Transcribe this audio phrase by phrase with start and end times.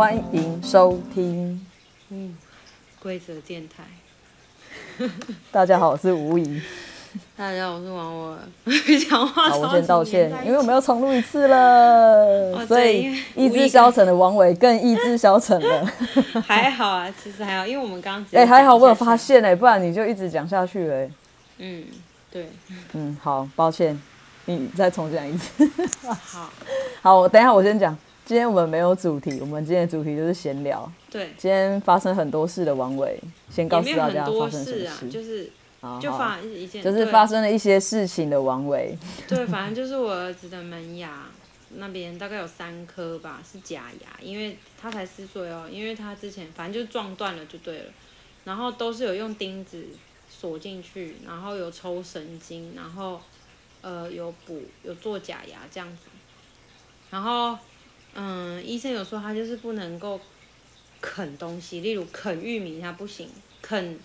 [0.00, 1.60] 欢迎收听。
[2.08, 2.34] 嗯，
[3.02, 3.84] 规则电台。
[5.52, 6.58] 大家好，我是吴仪。
[7.36, 8.38] 大家好，我是王我。
[9.10, 15.84] 讲话好，我先道歉，因为我们要重录一次了，哦、所以意志消沉的王伟更意志消沉了。
[16.48, 21.10] 还好啊，其实还好，因为我们刚哎、欸，还好我有发现哎、欸，不然你就一直讲下去了、欸。
[21.58, 21.84] 嗯，
[22.32, 22.48] 对。
[22.94, 24.00] 嗯，好，抱歉，
[24.46, 25.70] 你再重讲一次。
[26.08, 26.50] 好，
[27.02, 27.94] 好，我等一下我先讲。
[28.30, 30.88] 今天我们没有主题，我们今天的主题就是闲聊。
[31.10, 34.86] 对，今天发生很多事的王伟，先告诉大家发生什么事。
[34.86, 35.50] 啊、就是
[36.00, 38.96] 就发一件，就是发生了一些事情的王伟。
[39.26, 41.26] 对，反正就是我儿子的门牙
[41.70, 47.84] 那边大概有三颗吧，是假牙，因为他才四岁哦，因为他之前反正就撞断了就对了，
[48.44, 49.86] 然后都是有用钉子
[50.28, 53.20] 锁进去，然后有抽神经，然后
[53.80, 56.02] 呃有补有做假牙这样子，
[57.10, 57.58] 然后。
[58.14, 60.20] 嗯，医生有说他就是不能够
[61.00, 63.30] 啃东西，例如啃玉米他不行，
[63.62, 63.98] 啃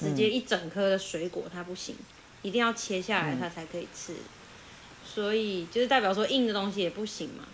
[0.00, 1.94] 直接一整颗的水果他不行，
[2.40, 4.16] 一定要切下来他才可以吃。
[5.04, 7.44] 所以就是代表说硬的东西也不行嘛。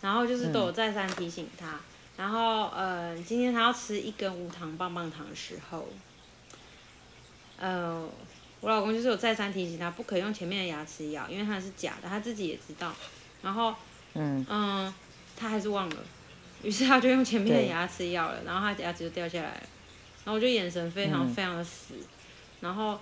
[0.00, 1.78] 然后就是都有再三提醒他，
[2.16, 5.86] 然后呃今天他要吃一根无糖棒棒糖的时候，
[7.58, 8.08] 呃
[8.60, 12.94] 我老公就是有再三提醒他不可以用前面的牙齿咬，因为它是假的，他自己也知道。
[13.42, 13.74] 然后
[14.14, 14.94] 嗯嗯。
[15.40, 15.96] 他还是忘了，
[16.64, 19.62] 于是他就用前面的牙齿咬了，然后他的牙齿就掉下来了，
[20.24, 22.06] 然后我就眼神非常非常的死，嗯、
[22.62, 22.98] 然后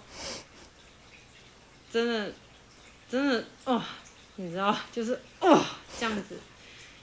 [1.90, 2.30] 真的
[3.08, 3.82] 真的哦，
[4.34, 5.64] 你知道就是哦
[5.98, 6.38] 这样子，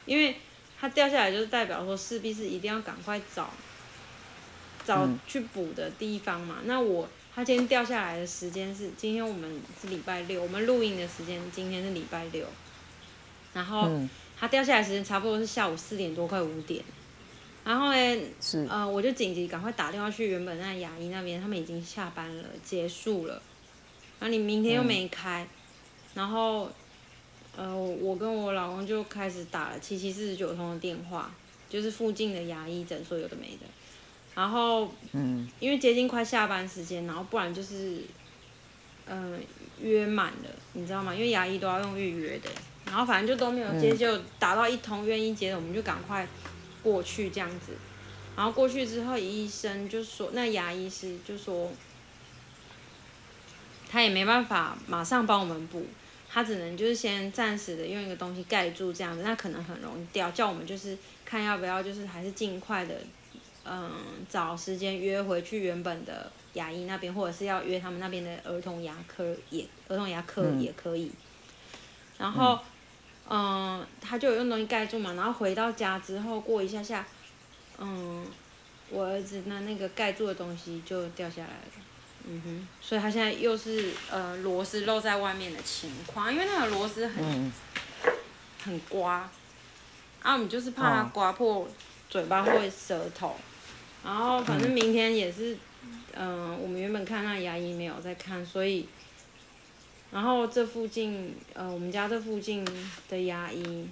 [0.06, 0.36] 因为
[0.80, 3.50] 他掉下来就是代表说势必是一定要赶快找
[4.86, 6.58] 找去补的地方嘛。
[6.62, 12.46] 嗯、那我他今天掉下来的时间是今天我们是礼拜六，我们录音的时间今天是礼拜六，
[13.56, 13.90] 然后。
[14.44, 16.84] 嗯它掉下来时间差不多是下午四点多，快五点。
[17.64, 23.42] 然后呢，是呃，我就紧急赶快打电话去原本那牙医那边，他们已经下班了，结束了。
[24.20, 25.48] 然后你明天又没开，嗯、
[26.16, 26.70] 然后
[27.56, 31.34] 呃，我跟我老公就开始打了七七四十九通的电话，
[31.70, 33.66] 就是附近的牙医诊所有的没的。
[34.36, 38.02] 然后嗯，因为接近快下班时间，然后不然就是
[39.06, 39.40] 嗯、呃、
[39.82, 41.16] 约满了，你知道吗？
[41.16, 42.50] 因为牙医都要用预约的。
[42.86, 46.28] 然后反正就都没有接，就打到一通愿意接的，我们就赶快
[46.84, 47.74] 过去这样子。
[48.36, 51.72] 然后过去之后，医生就说，那牙医师就说，
[53.90, 55.86] 他也没办法马上帮我们补，
[56.28, 62.96] 他只能就是先暂时的用一个东西盖住这样子，那可能很容易掉，叫我们就是看要不要就是还是尽快的，
[63.66, 63.92] 嗯，
[64.28, 71.12] 找时间约回去原本的牙医那边，或者是要约他们那边的儿童牙科也儿童牙科也可以，
[72.18, 72.60] 然后。
[73.30, 77.06] 嗯，他就有用东西盖住嘛，然后回到家之后过一下下，
[77.80, 78.28] 嗯，
[78.90, 81.72] 我儿子那那个盖住的东西就掉下来了，
[82.28, 87.52] 嗯哼，所以他现在又是呃螺丝露在外面的情况，因为那个螺丝很、嗯、
[88.66, 89.30] 很刮，
[90.22, 91.68] 啊，我们就是怕它刮破
[92.10, 93.38] 嘴巴或舌头，
[94.04, 95.58] 然后反正明天也是，
[96.14, 98.88] 嗯、呃，我们原本看那牙医没有在看，所以。
[100.14, 102.64] 然后这附近，呃，我们家这附近
[103.10, 103.88] 的牙医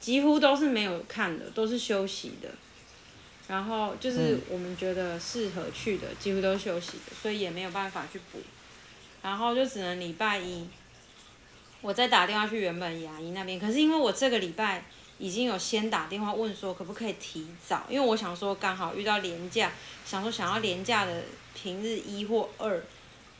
[0.00, 2.48] 几乎都是没有看的，都是休息的。
[3.46, 8.40] 然后就是我们觉得适合去的，几乎都是休息的，所以也没有办法去补。
[9.22, 10.66] 然后就只能礼拜一，
[11.80, 13.58] 我再打电话去原本牙医那边。
[13.58, 14.84] 可是因为我这个礼拜
[15.18, 19.70] 已经有先打电话问说可不可以提早，因为我想说刚好遇到连假，
[20.04, 21.22] 想说想要连假的
[21.54, 22.82] 平日一或二。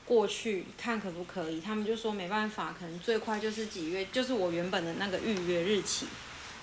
[0.08, 6.06] 过去看可不可以，他们就说没办法，可能最快就是几月，就是我原本的那个预约日期，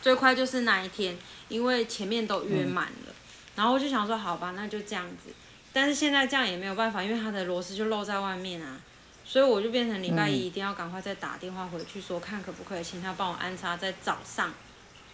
[0.01, 1.15] 最快就是那一天，
[1.47, 3.09] 因为前面都约满了。
[3.09, 3.13] 嗯、
[3.57, 5.31] 然后我就想说，好吧，那就这样子。
[5.71, 8.81] 但是现在这样也没有办法，因为它的螺丝就露在外面啊，
[9.23, 14.51] 所以我就变成礼拜一一定要赶快再打电话回去说，看可不可以请他帮我安插在早上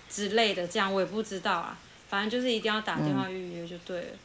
[0.09, 1.77] 之类的，这样我也不知道啊，
[2.07, 4.07] 反正就是一定要打电话预约就对了。
[4.13, 4.19] 嗯、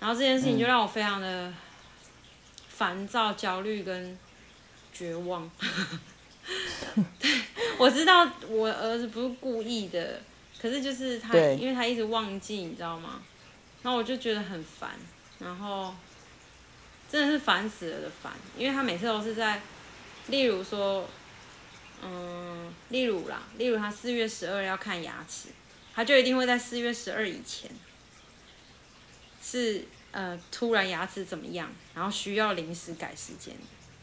[0.00, 1.52] 然后这件事情就让我非常的。
[2.80, 4.18] 烦躁、焦虑跟
[4.90, 5.50] 绝望，
[7.18, 7.30] 对，
[7.76, 10.22] 我知道我儿子不是故意的，
[10.58, 13.20] 可是就是他，因为他一直忘记，你知道吗？
[13.82, 14.92] 然后我就觉得很烦，
[15.40, 15.94] 然后
[17.12, 19.60] 真的是烦死了的烦，因为他每次都是在，
[20.28, 21.06] 例如说，
[22.02, 25.50] 嗯，例如啦，例如他四月十二要看牙齿，
[25.94, 27.70] 他就一定会在四月十二以前，
[29.42, 29.86] 是。
[30.12, 31.68] 呃，突然牙齿怎么样？
[31.94, 33.54] 然后需要临时改时间。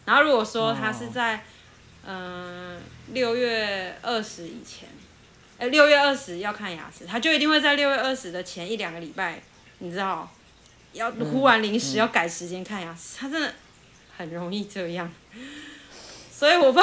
[0.05, 1.43] 然后如果说他是在，
[2.05, 2.81] 嗯、呃，
[3.13, 4.87] 六月二十以前，
[5.57, 9.41] 哎，六月二十要看牙齿，他就一定会在六月二十的前一两个礼拜，
[9.79, 10.31] 你知道，
[10.93, 13.53] 要忽然临时要改时间看牙齿，他真的
[14.15, 15.11] 很容易这样。
[16.31, 16.81] 所以我爸，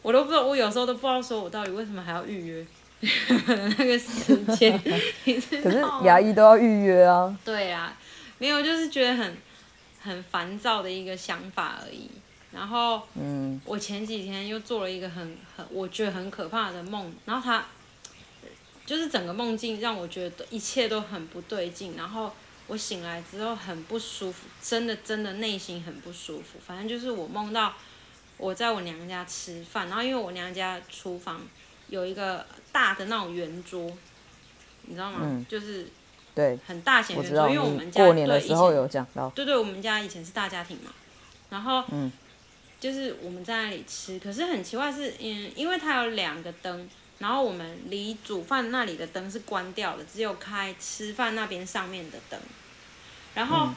[0.00, 2.66] 我都不知道，我有时候都不知道说我到底为什么还要预约
[3.78, 4.78] 那个时间。
[5.62, 7.36] 可是牙医都要预约啊。
[7.44, 7.96] 对啊，
[8.38, 9.36] 没有，就是觉得很
[10.00, 12.10] 很烦躁的一个想法而已。
[12.50, 17.66] 然后，嗯，我前几天又做了一个很很我觉得很可怕的梦，然后他
[18.86, 22.32] 就是整个梦境让我觉得一切都很不对劲，然后
[22.66, 26.58] 我醒来之后很不舒服，真的真的内心很不舒服。
[26.66, 27.74] 反正就是我梦到
[28.38, 31.42] 我在我娘家吃饭，然后因为我娘家厨房
[31.88, 33.90] 有一个大的那种圆桌，
[34.82, 35.18] 你知道吗？
[35.22, 35.88] 嗯，就是
[36.34, 40.92] 对，很大型圆桌，因为我们家过年的时候有讲到，对对，我们家以前是大家庭嘛，
[41.50, 42.10] 然后嗯。
[42.80, 46.88] 就是我们在那里吃，可是很奇怪是，嗯，因为它有两个灯，
[47.18, 52.38] 然后我们离煮饭那里的灯是关掉的，只有开吃饭那边上面的灯。
[53.34, 53.70] 然后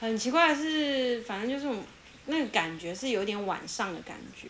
[0.00, 1.78] 很奇怪的是，反正就是
[2.24, 4.48] 那个感觉是有点晚上的感觉。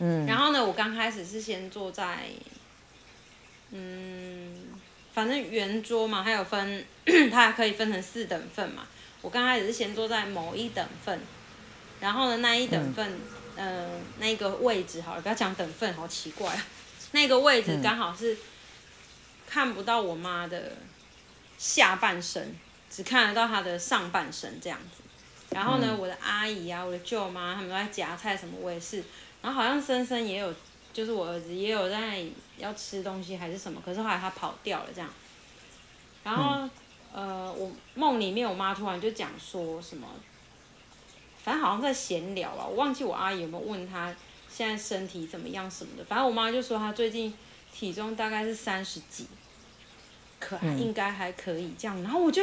[0.00, 0.26] 嗯。
[0.26, 2.24] 然后呢，我刚开始是先坐在，
[3.70, 4.66] 嗯，
[5.14, 6.84] 反正圆桌嘛，还有分，
[7.30, 8.88] 它还可以分成四等份嘛。
[9.22, 11.20] 我刚开始是先坐在某一等份。
[12.00, 13.12] 然后呢，那一等份，
[13.56, 16.66] 嗯、呃，那个位置好了，不要讲等份，好奇怪啊。
[17.12, 18.36] 那个位置刚好是
[19.46, 20.72] 看不到我妈的
[21.58, 22.56] 下半身，
[22.90, 25.02] 只看得到她的上半身这样子。
[25.50, 29.04] 然后呢，嗯、我的阿姨啊，我的舅妈，他们都在夹菜什么，我也是。
[29.42, 30.54] 然后好像森森也有，
[30.92, 32.24] 就是我儿子也有在
[32.58, 35.08] 要吃东西还是什么，可是后来他跑掉了这样。
[36.22, 36.68] 然后，
[37.14, 40.06] 嗯、呃，我梦里面我妈突然就讲说什么。
[41.42, 44.14] 反正好像在闲聊啊，我忘记我阿姨有没有问她
[44.50, 46.04] 现在身体怎么样什么的。
[46.04, 47.32] 反正我妈就说她最近
[47.72, 49.26] 体重大概是三十几，
[50.38, 52.02] 可应该还可以这样。
[52.02, 52.42] 然后我就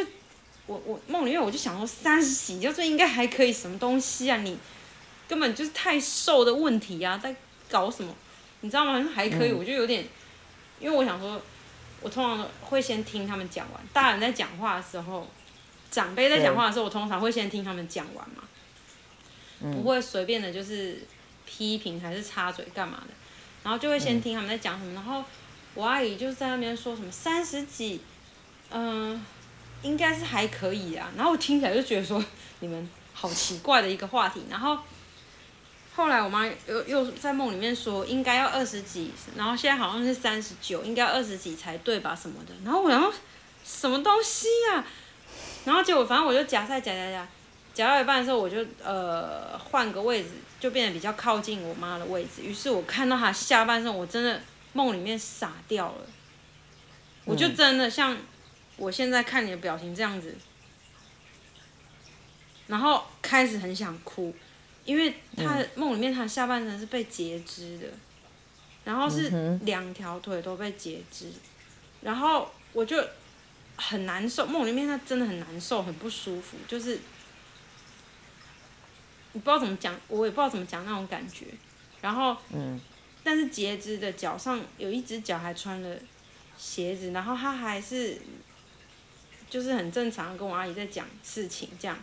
[0.65, 4.37] 我我梦里面我就想说三十几就是应该还可以什么东西啊？
[4.37, 4.57] 你
[5.27, 7.35] 根本就是太瘦的问题啊，在
[7.69, 8.13] 搞什么？
[8.61, 9.07] 你知道吗？
[9.13, 10.05] 还可以，我就有点，
[10.79, 11.39] 因为我想说，
[12.01, 13.81] 我通常会先听他们讲完。
[13.93, 15.27] 大人在讲话的时候，
[15.91, 18.43] 长辈在讲话的时候，我通常会先听他们讲完嘛。
[19.59, 21.01] 不会随便的，就是
[21.45, 23.13] 批评还是插嘴干嘛的，
[23.63, 24.93] 然后就会先听他们在讲什么。
[24.93, 25.23] 然后
[25.73, 27.99] 我阿姨就在那边说什么三十几，
[28.69, 29.21] 嗯、呃，
[29.81, 31.11] 应该是还可以啊。
[31.15, 32.23] 然后我听起来就觉得说
[32.59, 34.43] 你们好奇怪的一个话题。
[34.47, 34.77] 然后
[35.97, 42.53] 后来我妈又又在梦里面说应该要二十几，然后现在好像是三十九，应该二十几才对吧什么的。
[42.63, 43.11] 然后我然后
[43.65, 44.85] 什么东西呀、啊？
[45.65, 47.27] 然后结果反正我就夹菜夹夹夹。
[47.73, 50.29] 夹到一半的时候，我就呃换个位置，
[50.59, 52.43] 就变得比较靠近我妈的位置。
[52.43, 54.39] 于是我看到她下半身，我真的
[54.73, 56.01] 梦里面傻掉了。
[57.25, 58.15] 我就真的像
[58.77, 60.35] 我现在看你的表情这样子，
[62.67, 64.33] 然后开始很想哭，
[64.87, 67.87] 因为他梦里面他下半身是被截肢的，
[68.83, 69.29] 然后是
[69.61, 71.31] 两条腿都被截肢，
[72.01, 73.07] 然后我就
[73.75, 74.47] 很难受。
[74.47, 76.99] 梦里面他真的很难受，很不舒服，就是。
[79.33, 81.45] 不知道怎么讲，我也不知道怎么讲那种感觉。
[82.01, 82.81] 然后，嗯，
[83.23, 85.95] 但是截肢的脚上有一只脚还穿了
[86.57, 88.19] 鞋子，然后他还是
[89.47, 91.95] 就是很正常跟我阿姨在讲事情这样。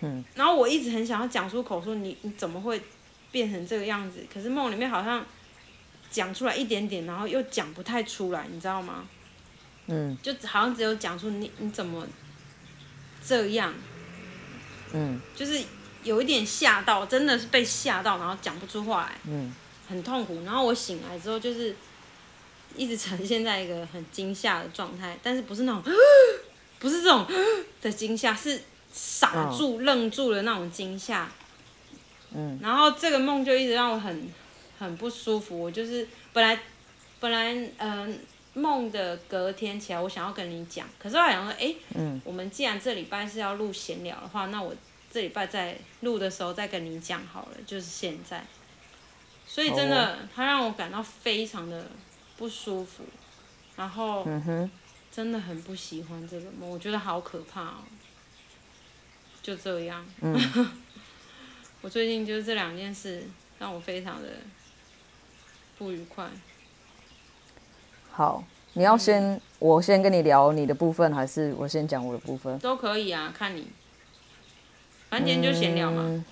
[0.00, 2.80] 嗯，然后我一直很想要讲出口说你你怎么会
[3.30, 4.24] 变成这个样子？
[4.32, 5.24] 可是梦里面好像
[6.10, 9.06] 讲出来一点点，然后又讲不太出来，你知道吗？
[9.86, 12.06] 嗯，就好像只有讲出你你怎么
[13.26, 13.74] 这样？
[14.92, 15.62] 嗯，就是。
[16.04, 19.50] 有一点吓到，真的是被吓到，然后讲不出话来，嗯，
[19.88, 20.42] 很痛苦。
[20.44, 21.74] 然后我醒来之后，就是
[22.76, 25.82] 一直呈现在一个很惊吓的状态，但是不是那种，
[26.78, 27.26] 不是这种
[27.80, 28.60] 的惊吓，是
[28.94, 31.28] 傻住、愣住的那种惊吓。
[32.32, 34.26] 嗯，然后这个梦就一直让我很
[34.78, 35.60] 很不舒服。
[35.60, 36.58] 我就是本来
[37.20, 38.08] 本来嗯、呃、
[38.54, 41.74] 梦的隔天起来，我想要跟你讲，可是我想说，哎、
[42.24, 44.74] 我们既然这礼拜是要录闲聊的话，那我。
[45.12, 48.44] 这礼拜在录的时候再跟你讲好了，就是现在。
[49.46, 51.86] 所以真的，他让我感到非常的
[52.36, 53.04] 不舒服，
[53.76, 54.26] 然后
[55.12, 57.74] 真的很不喜欢这个梦，我觉得好可怕哦。
[59.44, 60.02] 就这样，
[61.82, 63.24] 我最近就是这两件事
[63.58, 64.28] 让我非常的
[65.76, 66.26] 不愉快。
[68.10, 72.58] 好，你要先我先跟你聊你的部分，还是我先讲我的部分？
[72.60, 73.68] 都可以啊，看你。
[75.10, 76.24] 反正今天就闲聊嘛、嗯，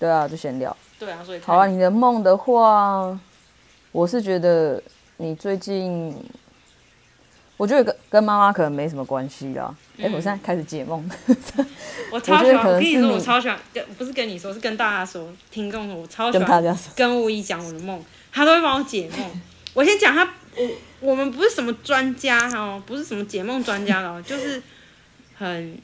[0.00, 0.76] 对啊，就闲聊。
[0.98, 1.68] 对啊，所以好啊。
[1.68, 3.16] 你的梦的话，
[3.92, 4.82] 我是觉得
[5.18, 6.12] 你最近，
[7.64, 9.74] 我觉得跟跟妈妈可能没什么关系啦。
[9.96, 11.02] 哎、嗯欸，我现在开始解梦。
[12.12, 19.30] 我超喜欢，我跟你说，我超喜欢跟不是跟你说，是跟大家说，听众说，我超喜欢跟大家说，跟吴仪讲我的梦，他都会帮我解梦。
[19.72, 20.68] 我先讲他，我
[21.00, 24.62] 我们不是什么专家哦，不是什么解梦专家哦，就是
[25.38, 25.78] 很。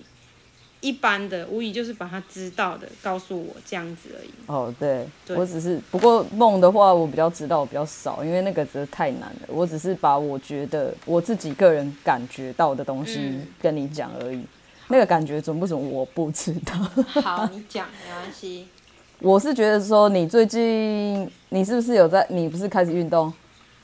[0.81, 4.31] 一般的无疑就是把他知道的告诉我这样子而已。
[4.47, 9.49] 哦，对，对我只是不过梦的话，我比较知道比较少，因为那个真的太难了。
[9.49, 14.37] 我只是把我觉得我自己个人感觉到的东西跟你讲而已。
[14.37, 14.49] 嗯、
[14.89, 16.75] 那个感觉准不准我不知道。
[17.21, 18.69] 好，你讲没关系。
[19.21, 22.27] 我是觉得说你最近你是不是有在？
[22.31, 23.31] 你不是开始运动？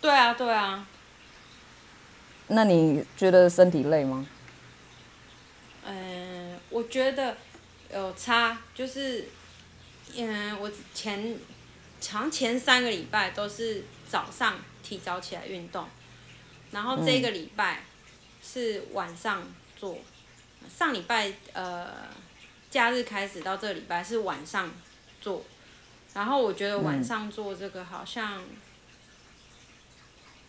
[0.00, 0.86] 对啊，对啊。
[2.48, 4.26] 那你觉得身体累吗？
[6.76, 7.34] 我觉得
[7.90, 9.26] 有差，就是，
[10.14, 11.34] 嗯，我前，
[12.10, 15.88] 好像前三个礼拜都是早上提早起来运动，
[16.72, 17.82] 然后这个礼拜
[18.44, 19.42] 是晚上
[19.74, 19.96] 做，
[20.68, 21.90] 上礼拜呃，
[22.68, 24.70] 假日开始到这礼拜是晚上
[25.18, 25.42] 做，
[26.12, 28.42] 然后我觉得晚上做这个好像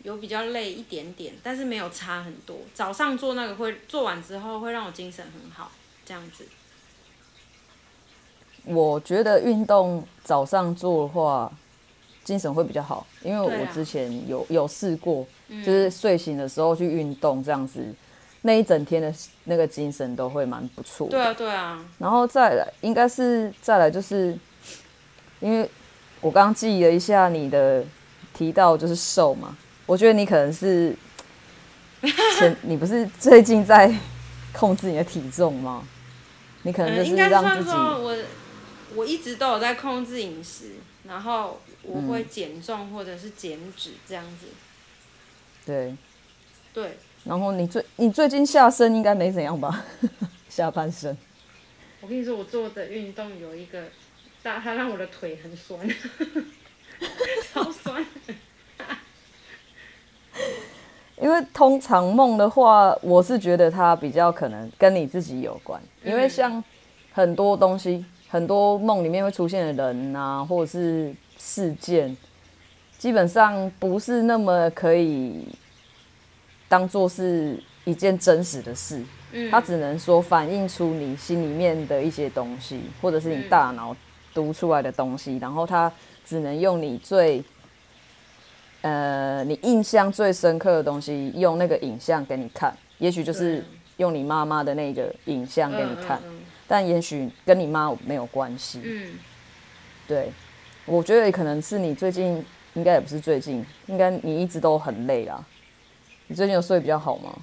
[0.04, 2.60] 有比较累一点点，但是没有差很多。
[2.74, 5.72] 早上做那个会做完之后会让我精神很好。
[6.08, 6.46] 这样子，
[8.64, 11.52] 我觉得运动早上做的话，
[12.24, 17.96] 精神会比较好，因为我之前有、啊、有试过，就是睡醒的时候去运动，这样子、嗯，
[18.44, 21.10] 那一整天的那个精神都会蛮不错。
[21.10, 21.86] 对啊，对啊。
[21.98, 24.38] 然后再来，应该是再来，就是
[25.42, 25.70] 因为
[26.22, 27.84] 我刚刚记了一下你的
[28.34, 30.96] 提到就是瘦嘛，我觉得你可能是
[32.40, 33.94] 前，你不是最近在
[34.54, 35.88] 控制你的体重吗？
[36.68, 37.72] 你可能就是让自己。
[37.72, 38.18] 我
[38.96, 40.72] 我一直都有在控制饮食，
[41.08, 44.48] 然后我会减重或者是减脂这样子。
[45.66, 45.96] 对。
[46.74, 46.98] 对。
[47.24, 49.86] 然后你最你最近下身应该没怎样吧？
[50.50, 51.18] 下半身。
[52.02, 53.86] 我跟你说，我做的运动有一个，
[54.44, 55.80] 它它让我的腿很酸，
[57.54, 58.06] 超酸。
[61.20, 65.82] 因为通常梦的话，我是觉得它比较可能跟你自己有关。
[66.04, 66.64] 因为像
[67.12, 72.16] 很多东西，很多梦里面会出现的人啊，或者是事件，
[73.00, 75.48] 基本上不是那么可以
[76.70, 79.04] 当做是一件真实的事。
[79.50, 83.96] 它只能说反映出你心里面的一些东西，或者是你大脑
[84.36, 85.92] 读出来的东西，然后它
[86.24, 87.44] 只能用你最。
[88.88, 93.62] 呃，你印象最深刻的东西，用那个影像给你看，也许就是
[93.98, 98.80] 用你妈妈的那个影像给你看，嗯嗯嗯、但也许跟你妈没有关系。
[98.86, 99.20] 嗯，
[100.08, 100.32] 对，
[100.86, 105.46] 我觉得可能是你最近，应该也不是最近，应该你一直都很累啦。
[106.28, 107.38] 你最近有睡比较好吗？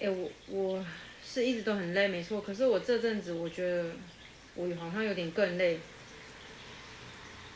[0.00, 0.84] 哎、欸，我我
[1.24, 2.42] 是一直都很累，没错。
[2.42, 3.86] 可是我这阵子我觉得
[4.54, 5.80] 我好像有点更累，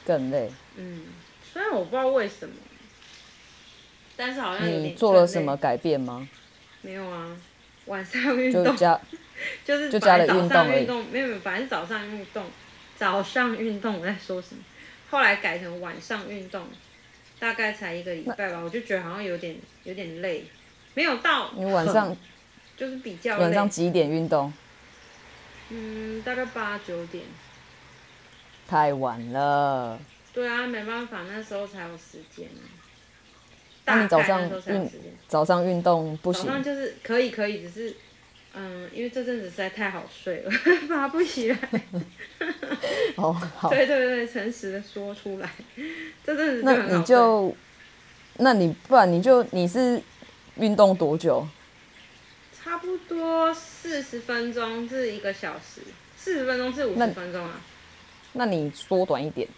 [0.07, 0.51] 更累。
[0.77, 1.03] 嗯。
[1.53, 2.55] 虽然我不知道为什么，
[4.17, 4.67] 但是好像。
[4.67, 6.29] 你做了什么改变吗？
[6.81, 7.37] 没有啊，
[7.87, 8.65] 晚上运动。
[8.65, 8.99] 就加。
[9.65, 12.45] 就是就加了运动运动，没有没有，反正早上运动，
[12.97, 14.63] 早上运动我在说什么？
[15.11, 16.65] 后来改成晚上运动，
[17.41, 20.45] 大概才一个礼拜吧，我就觉得好像有点有点累，
[20.95, 21.51] 没有到。
[21.57, 22.17] 你晚上。
[22.75, 23.43] 就是比较累。
[23.43, 24.53] 晚上几点运动？
[25.71, 27.25] 嗯，大概八九点。
[28.69, 29.99] 太晚了。
[30.33, 32.49] 对啊，没办法，那时候才有时间。
[33.85, 34.91] 那你早上运
[35.29, 36.47] 早上运动不行？
[36.47, 37.97] 早上就是可以可以，只是
[38.55, 40.51] 嗯，因为这阵子实在太好睡了，
[40.89, 41.59] 爬不起来。
[43.17, 43.71] 哦，好。
[43.71, 45.51] 对对对，诚实的说出来，
[46.25, 46.63] 这阵子。
[46.65, 47.55] 那你就，
[48.39, 50.01] 那你不然你就你是
[50.57, 51.47] 运动多久？
[52.63, 55.81] 差不多四十分钟至一个小时，
[56.17, 57.61] 四十分钟至五十分钟啊。
[58.35, 59.49] 那你缩短一点。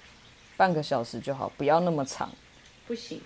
[0.56, 2.30] 半个小时就好，不要那么长。
[2.86, 3.20] 不行。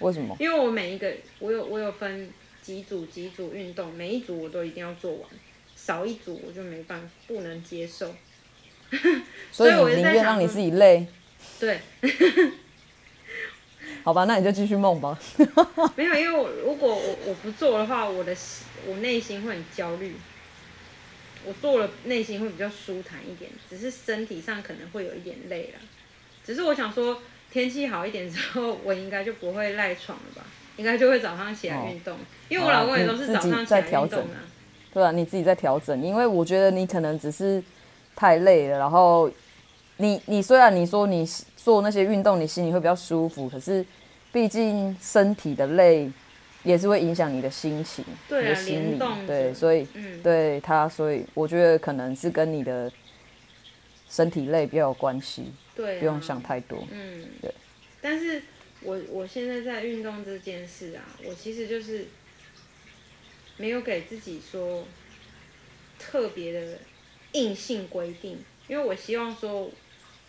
[0.00, 0.36] 为什么？
[0.40, 2.30] 因为我每一个，我有我有分
[2.62, 5.30] 几组几组运动，每一组我都一定要做完，
[5.76, 8.14] 少一组我就没办法，不能接受。
[9.52, 11.06] 所以我宁愿让你自己累。
[11.58, 11.80] 对。
[14.02, 15.18] 好吧，那你就继续梦吧。
[15.94, 18.34] 没有，因为我如果我我不做的话，我的
[18.86, 20.14] 我内心会很焦虑。
[21.44, 25.80] 我做了，内心会比较舒坦一点，只是身体上可能会有一点累了。
[26.44, 27.18] 只是我想说，
[27.52, 30.42] 天气好一点之后，我应该就不会赖床了吧？
[30.76, 32.18] 应该就会早上起来运动，哦，
[32.48, 34.40] 因为我老公也都是早上起来运动啊。
[34.92, 37.62] 对啊，你自己在调整，因为我觉得你可能只是
[38.16, 38.78] 太累了。
[38.78, 39.30] 然后
[39.98, 43.48] 你你虽然你说你做那些运动，你心里会比较舒服。
[43.48, 43.84] 可是，
[44.32, 46.10] 毕竟身体的累
[46.62, 52.90] 也是会影响你的心情，对啊，你的心理，对，所以，嗯，对他，所以我觉得可能是跟你的
[54.08, 57.54] 身体累比较有关系，对啊，不用想太多，嗯，对。
[58.00, 58.42] 但是
[58.82, 62.06] 我我现在在运动这件事啊，我其实就是
[63.56, 64.86] 没有给自己说
[65.98, 66.78] 特别的
[67.32, 69.70] 硬性规定，因为我希望说。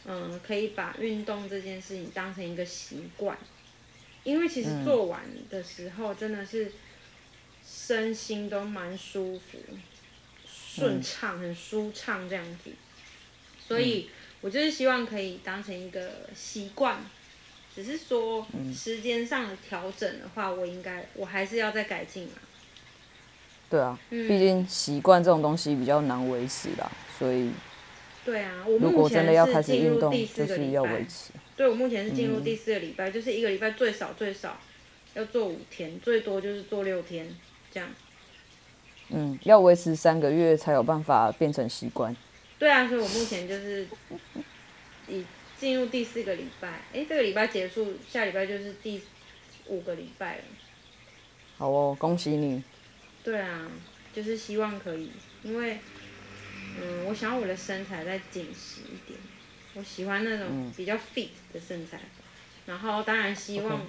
[0.04, 3.38] 嗯，可以把运动这件事情当成一个习惯，
[4.24, 6.72] 因为其实做完的时候真的是
[7.64, 9.60] 身心都蛮舒服、
[10.44, 12.72] 顺畅、很舒畅这样子，
[13.60, 14.10] 所以
[14.42, 16.98] 我就是希望可以当成一个习惯，
[17.76, 22.34] 只是说时间上的调整的话，我应该我还是要再改进嘛。
[23.70, 27.52] 对啊，毕竟习惯这种东西比较难维持啦，所以。
[28.24, 31.08] 对啊，我目前是进入第四个礼拜。
[31.56, 34.60] 对，我目前是进入第四个礼拜，嗯、就是一个礼拜最少最少
[35.16, 37.28] 要做五天，最多就是做六天
[37.72, 37.90] 这样。
[39.10, 42.16] 嗯，要维持三个月才有办法变成习惯。
[42.62, 43.88] 对啊，所以我目前就是
[45.08, 45.26] 已
[45.60, 46.82] 进入第四个礼拜。
[46.94, 49.02] 哎，这个礼拜结束，下礼拜就是第
[49.66, 50.44] 五个礼拜了。
[51.58, 52.64] 好哦，恭喜你。
[53.24, 53.72] 对啊，
[54.14, 55.10] 就是希望可以，
[55.42, 55.80] 因为。
[56.80, 59.20] 嗯，我想要我的身材再紧实一点，
[59.74, 62.22] 我喜欢那种比较 fit 的身材，嗯、
[62.68, 63.82] 然后当然希望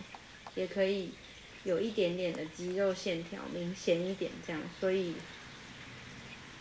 [0.57, 1.13] 也可以
[1.63, 5.15] 有一点点的肌肉线条明显一点这样，所以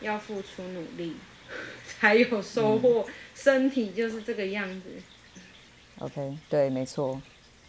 [0.02, 1.16] 要付出努力
[2.00, 4.90] 才有收获，嗯、身体就是这个样子。
[6.00, 7.22] OK，对，没错，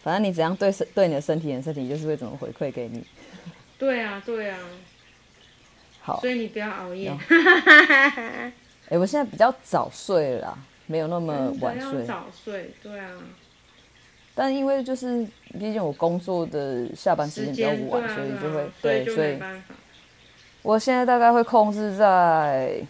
[0.02, 3.06] 反正你怎样对身对你的身体，你的身体就是会怎么回馈给你。
[3.78, 4.58] 对啊，对啊。
[6.00, 7.10] 好，所以你不要熬夜。
[7.28, 8.52] 哎、
[8.90, 12.04] 欸，我现在比较早睡了啦，没有那么晚睡。
[12.04, 13.10] 早睡，对啊。
[14.34, 19.38] 但因为就是，毕竟我工作的下班时间比较晚，啊、所以就会对，所以
[20.62, 22.80] 我现在大概会控制在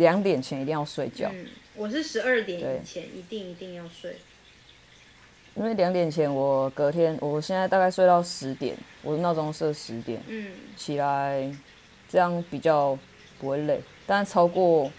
[0.00, 1.30] 两点前一定要睡觉。
[1.32, 4.16] 嗯，我是十二点以前一定一定要睡。
[5.54, 11.54] 因为两点前我隔天，我现在大概睡到十点，我的闹钟设十点，嗯，起来。
[12.12, 12.98] 这样比较
[13.38, 14.90] 不会累，但超过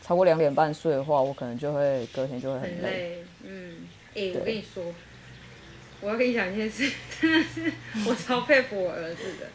[0.00, 2.74] 超过两点半睡的话，我可能就会隔天就会很累。
[2.80, 3.74] 很累，嗯，
[4.14, 4.82] 哎、欸，我跟你说，
[6.00, 7.70] 我要跟你讲一件事，真的是
[8.08, 9.46] 我超佩服我儿子的。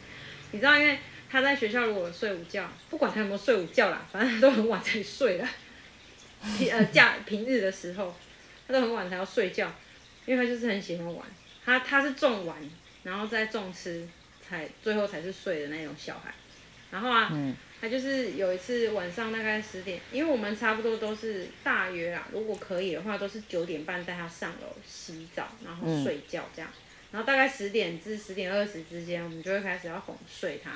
[0.51, 5.49] 你知道，因为他在学校如果睡午觉，不管他有没有睡午觉啦，反正他都很晚才睡啦。
[6.57, 8.15] 平呃假平日的时候，
[8.67, 9.73] 他都很晚才要睡觉，
[10.25, 11.27] 因为他就是很喜欢玩。
[11.65, 12.55] 他他是重玩，
[13.03, 14.07] 然后再重吃，
[14.47, 16.33] 才最后才是睡的那种小孩。
[16.89, 26.71] 然后啊，嗯、他就是有一次晚上大概十点，因为我们差不多都是大约啊，如果可以的话，都是九点半带他上楼洗澡，然后睡觉这样。
[26.71, 26.79] 嗯、
[27.11, 30.71] 然后大概十点至十点二十之间，我们就会开始要哄睡他。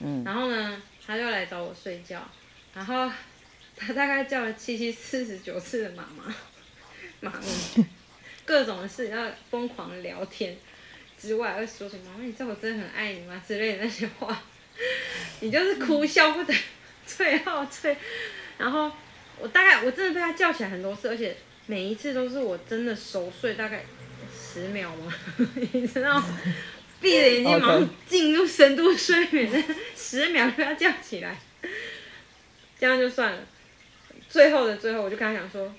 [0.00, 0.22] 嗯。
[0.24, 2.20] 然后呢，他就来找我睡觉，
[2.74, 3.10] 然后
[3.76, 6.34] 他大概叫了七七四十九次的妈妈，
[7.20, 7.84] 妈咪，
[8.44, 10.56] 各种的事要疯狂的聊天
[11.18, 14.42] 之外，会说什么“妈妈，你知道我真的很爱你吗”之类的那些话。
[15.40, 16.54] 你就是哭笑不得，
[17.06, 17.94] 最后最，
[18.56, 18.90] 然后
[19.38, 21.36] 我大概我真的被他叫起来很多次，而且
[21.66, 23.84] 每一次都是我真的熟睡大概
[24.34, 25.12] 十秒嘛，
[25.72, 26.22] 你知道，
[27.00, 29.64] 闭着眼睛马上进入深度睡眠.
[29.96, 31.38] 十秒就要叫起来，
[32.78, 33.38] 这样就算了。
[34.28, 35.72] 最后的最后，我就跟他讲说，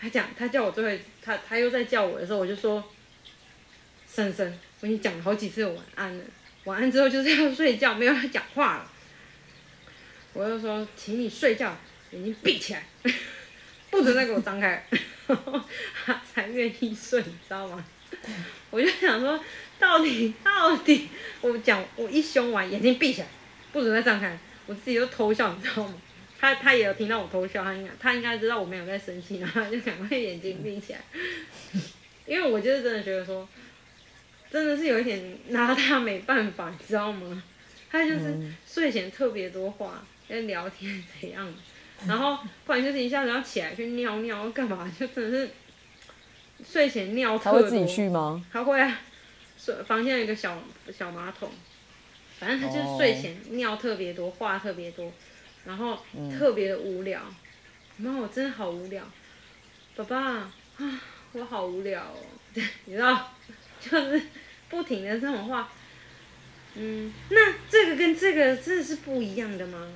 [0.00, 2.82] 他讲他叫我最后，他他又在叫我的时候，我就说，
[4.12, 6.24] 深深，我已经讲了好几次晚安了。
[6.64, 8.90] 晚安之后就是要睡觉，没有要讲话了。
[10.32, 11.76] 我就说，请你睡觉，
[12.12, 12.84] 眼睛闭起来，
[13.90, 14.86] 不准再给我张开，
[16.06, 17.84] 他才愿意睡，你知道吗？
[18.70, 19.38] 我就想说，
[19.78, 21.08] 到底到底，
[21.40, 23.26] 我讲我一凶完，眼睛闭起来，
[23.72, 25.94] 不准再张开，我自己就偷笑，你知道吗？
[26.40, 31.00] 他他也有听到我偷笑，他应该他应该知道我没有在生气，然后就赶快眼睛闭起来，
[32.26, 33.48] 因为我就是真的觉得说。
[34.50, 37.42] 真的是有一点拿他没办法，你知道吗？
[37.90, 38.36] 他就是
[38.68, 41.50] 睡前特别多话，在聊天怎样，
[42.06, 45.50] 然后不然就是一下子要起来去尿尿干嘛，就真的是
[46.64, 47.60] 睡前尿特多。
[47.60, 48.44] 他会自己去吗？
[48.52, 49.00] 他会啊，
[49.58, 50.62] 睡房间有一个小
[50.96, 51.50] 小马桶，
[52.38, 55.12] 反正他就是睡前尿特别多，话特别多，
[55.64, 55.98] 然后
[56.38, 57.20] 特别的无聊。
[57.96, 59.02] 妈，我真的好无聊，
[59.96, 60.18] 爸爸
[60.78, 61.00] 啊，
[61.32, 62.16] 我好无聊哦，
[62.86, 63.32] 你知道，
[63.80, 64.22] 就是。
[64.72, 65.70] 不停的这种话，
[66.76, 69.86] 嗯，那这个跟这个真的是不一样的吗？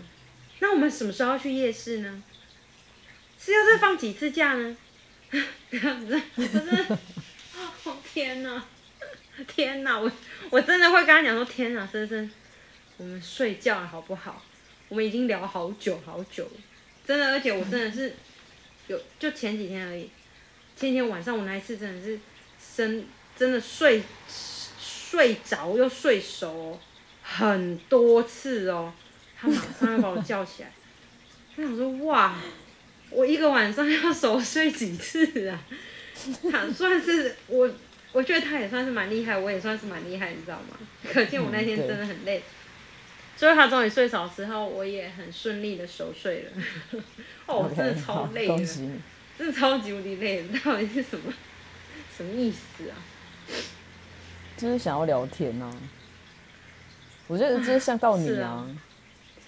[0.59, 2.23] 那我们什么时候要去夜市呢？
[3.41, 4.77] 是要再放几次假呢？
[5.71, 6.99] 这样子，我真的，
[7.85, 8.65] 哦 天哪，
[9.47, 10.11] 天哪，我
[10.51, 12.31] 我真的会跟他讲说，天哪，深深，
[12.97, 14.43] 我们睡觉好不好？
[14.89, 16.49] 我们已经聊好久好久，
[17.07, 18.15] 真的，而且我真的是
[18.87, 20.09] 有就前几天而已，
[20.77, 22.19] 前几天晚上我那一次真的是
[22.59, 24.03] 深真的睡
[24.79, 26.79] 睡着又睡熟，
[27.23, 28.93] 很多次哦，
[29.39, 30.73] 他马上要把我叫起来，
[31.57, 32.37] 我想说哇。
[33.17, 35.59] 我一个晚上要熟睡几次啊？
[36.53, 37.71] 他算是我，
[38.13, 40.77] 我觉得他也算是蛮厉害，我也算是蛮厉害，你知道吗？
[41.11, 42.43] 可见我那天真的很累。
[43.39, 47.01] 所以他终于睡着之后，我也很顺利的熟睡了。
[47.47, 48.57] 哦，我真的超累的，
[49.39, 51.33] 真的超级无敌累的，到底是什么
[52.15, 52.97] 什么意思啊？
[54.59, 55.75] 就是想要聊天啊。
[57.29, 58.67] 我觉得这像到你啊，啊。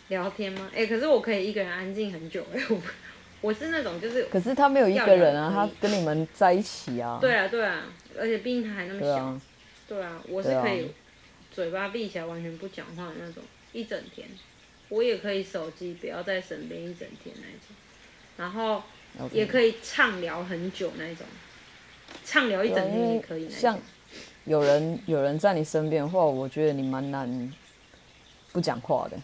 [0.08, 0.70] 聊天吗？
[0.72, 2.80] 哎、欸，可是我可以一个人安静很久哎、欸，我。
[3.40, 7.18] 我是那种就是，可是他没有一个人啊，他跟你们在一起啊。
[7.20, 7.84] 对啊，对啊，
[8.18, 9.06] 而且毕竟他还那么小。
[9.06, 9.40] 对啊，
[9.88, 10.90] 对啊，我是可以
[11.52, 14.26] 嘴巴闭起来完全不讲话的那种，一整天。
[14.88, 17.76] 我也可以手机不要在身边一整天那种，
[18.38, 18.82] 然后
[19.32, 21.26] 也可以畅聊很久那种，
[22.24, 23.58] 畅聊一整天也可以那种。
[23.58, 23.78] 像
[24.46, 27.52] 有人有人在你身边的话，我觉得你蛮难
[28.50, 29.18] 不讲话的。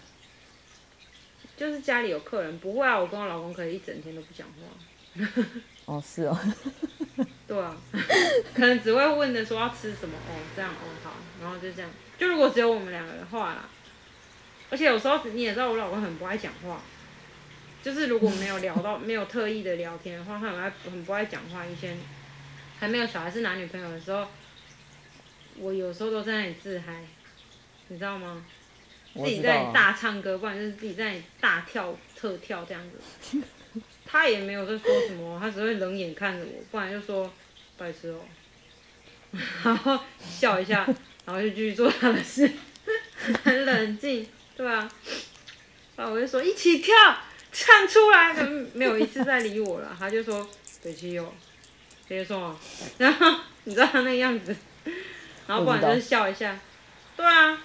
[1.57, 5.25] 就是家里有客人，不会啊，我跟我老公可以一整天都不讲话。
[5.87, 6.39] 哦，是哦。
[7.47, 7.77] 对啊，
[8.55, 11.91] 可能只会问的说要吃什么哦，这样哦好，然后就这样。
[12.19, 13.69] 就如果只有我们两个的话啦，
[14.71, 16.81] 而且有时候你也知道我老公很不爱讲话，
[17.83, 21.65] 就是如果没有聊到没有特意的聊天的话，他很爱很不爱讲话。
[21.67, 21.97] 以前
[22.81, 24.27] 还没有小孩是男女朋友的时候，
[25.59, 27.05] 我有时候都在那里自嗨，
[27.89, 28.45] 你知道吗？
[29.15, 33.39] 自己在大唱歌，不然就是自己在大跳特跳这样子。
[34.07, 37.33] 他也没有在说什么，他只会冷眼看着我，不然就说
[37.77, 38.21] 白痴哦，
[39.65, 40.87] 然后笑一下，
[41.25, 42.49] 然后就继续做他的事，
[43.43, 44.89] 很冷静，对啊？
[45.97, 46.95] 然后我就说一起跳，
[47.53, 48.33] 唱出来，
[48.75, 49.97] 没有一次再理我了。
[49.99, 50.49] 他就说
[50.83, 51.33] 北七哦，
[52.07, 52.57] 别说，
[52.99, 54.55] 然后你知道他那个样子，
[55.47, 56.59] 然后不然就是笑一下，
[57.17, 57.61] 对啊。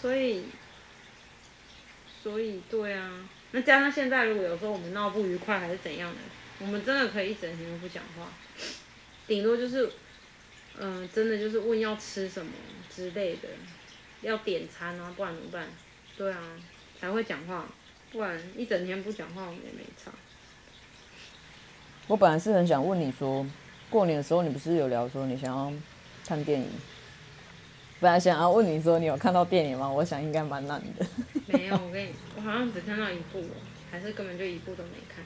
[0.00, 0.44] 所以，
[2.22, 6.18] 所以对啊，那加上现在如果有时候我们闹不愉快还是怎样的，
[6.60, 8.28] 我们真的可以一整天都不讲话，
[9.26, 9.90] 顶多就是，
[10.78, 12.50] 嗯、真的就是问要吃什么
[12.94, 13.48] 之类的，
[14.22, 15.66] 要点餐啊，不然怎么办？
[16.16, 16.38] 对啊，
[16.98, 17.66] 才会讲话，
[18.10, 20.10] 不然一整天不讲话我们也没差。
[22.06, 23.46] 我本来是很想问你说，
[23.88, 25.72] 过年的时候你不是有聊说你想要
[26.26, 26.68] 看电影？
[28.00, 29.86] 本来想要问你说，你有看到电影吗？
[29.86, 31.06] 我想应该蛮难的。
[31.46, 33.44] 没有，我跟你，我好像只看到一部，
[33.90, 35.22] 还是根本就一部都没看。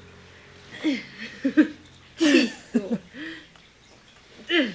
[2.17, 2.99] 气死我！
[4.49, 4.73] 嗯，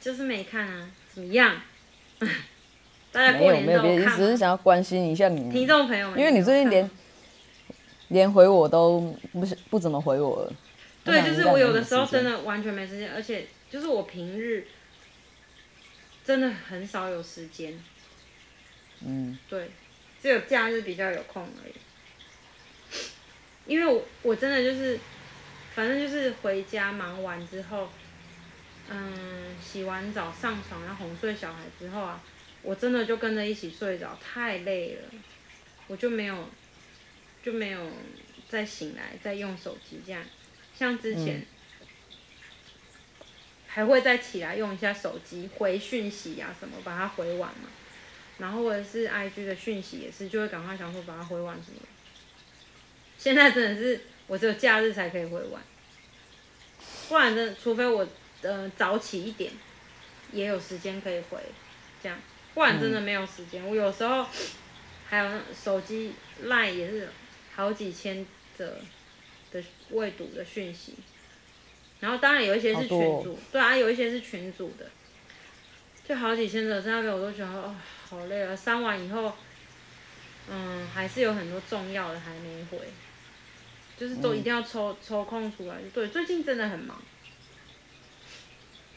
[0.00, 1.60] 就是没看啊，怎么样？
[3.12, 3.38] 大家？
[3.38, 6.90] 没有没有别的，只是想要关心一下你听众朋友们，因为你最近连
[8.08, 10.52] 连回我都不是不怎么回我了。
[11.04, 14.66] 对，就是我有的时候真的完全没时间，而且就是我平日。
[16.26, 17.72] 真的很少有时间，
[19.00, 19.70] 嗯，对，
[20.20, 21.72] 只有假日比较有空而已。
[23.64, 24.98] 因为我我真的就是，
[25.72, 27.88] 反正就是回家忙完之后，
[28.90, 32.20] 嗯，洗完澡上床然后哄睡小孩之后啊，
[32.62, 35.08] 我真的就跟着一起睡着，太累了，
[35.86, 36.50] 我就没有
[37.44, 37.88] 就没有
[38.48, 40.20] 再醒来再用手机这样，
[40.76, 41.38] 像之前。
[41.38, 41.46] 嗯
[43.76, 47.68] 还会再起来用一下手机回讯息啊什么，把它回完嘛。
[48.38, 51.80] 然后或者是 IG 的讯息也是，就会赶快想说把它回完什么。
[53.18, 55.62] 现在真的是我只有假日才可以回完，
[57.10, 58.08] 不然真的除非我
[58.40, 59.52] 呃早起一点，
[60.32, 61.38] 也有时间可以回，
[62.02, 62.18] 这样，
[62.54, 63.62] 不然真的没有时间。
[63.68, 64.26] 我有时候
[65.06, 67.10] 还有手机 LINE 也是
[67.54, 68.78] 好几千的
[69.52, 70.94] 的未读的讯息。
[72.00, 72.88] 然后当然有一些是群
[73.22, 74.86] 组，对啊，有一些是群组的，
[76.06, 77.74] 就好几千个在那边，我都觉得哦，
[78.08, 78.54] 好累啊。
[78.54, 79.32] 删完以后，
[80.50, 82.78] 嗯，还是有很多重要的还没回，
[83.96, 85.76] 就是都一定要抽、嗯、抽空出来。
[85.94, 87.00] 对，最近真的很忙。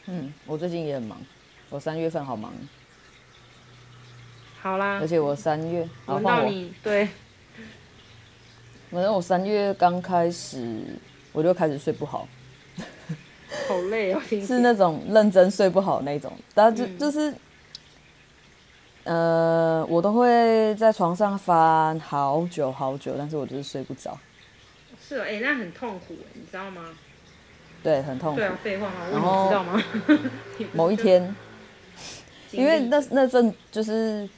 [0.06, 1.20] 嗯，我最近也很忙，
[1.70, 2.52] 我三月份好忙。
[4.60, 4.98] 好啦。
[5.00, 7.08] 而且我三月，轮到你，对。
[8.90, 10.84] 反正我三月刚开始，
[11.32, 12.28] 我就开始睡不好。
[13.68, 17.34] 好累哦， 是那种认真睡不好那种，但就就是，
[19.04, 24.16] 呃，我都会在床上翻好久好久，但是我就是睡不着。
[25.02, 26.90] 是哦，哎，那很痛苦，你知道吗？
[27.82, 28.36] 对，很痛苦。
[28.36, 29.82] 对啊，废话嘛，然后你知道吗？
[30.72, 31.34] 某一天，
[32.52, 34.28] 因为那那阵就是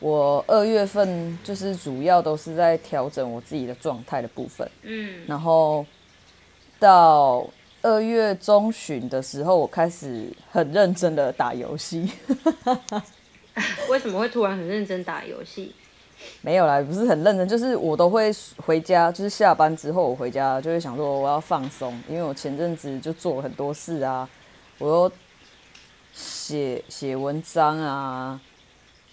[0.00, 4.70] 我二月份，就是主要都是在调整我自己的状态的部分。
[4.82, 5.84] 嗯，然后
[6.78, 7.46] 到
[7.82, 12.10] 二月中旬的时候，我开始很认真的打游戏。
[13.90, 15.74] 为什么会突然很认真打游戏？
[16.40, 24.28] 没有啦，不是很认真，就是我都会回家，就是下班之后我回家就会想说我要放松，因为我前阵子就做了很多事啊，
[24.78, 25.12] 我又
[26.14, 28.40] 写写文章啊，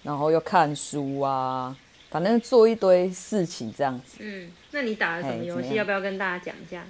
[0.03, 1.75] 然后又看书啊，
[2.11, 4.17] 反正做一堆事情这样子。
[4.19, 5.73] 嗯，那你打了什么游戏？
[5.73, 6.85] 要不要跟大家讲一下？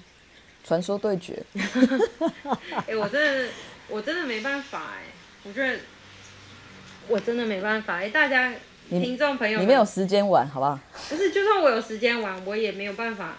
[0.64, 1.42] 传说对决。
[1.56, 3.50] 哎、欸，我真的
[3.88, 5.12] 我真的没办法哎、欸，
[5.44, 5.80] 我觉得
[7.08, 8.54] 我真的没办法哎、欸，大家。
[8.90, 10.80] 听众朋友，你没有时间玩，好不好？
[11.10, 13.38] 不是，就算我有时间玩，我也没有办法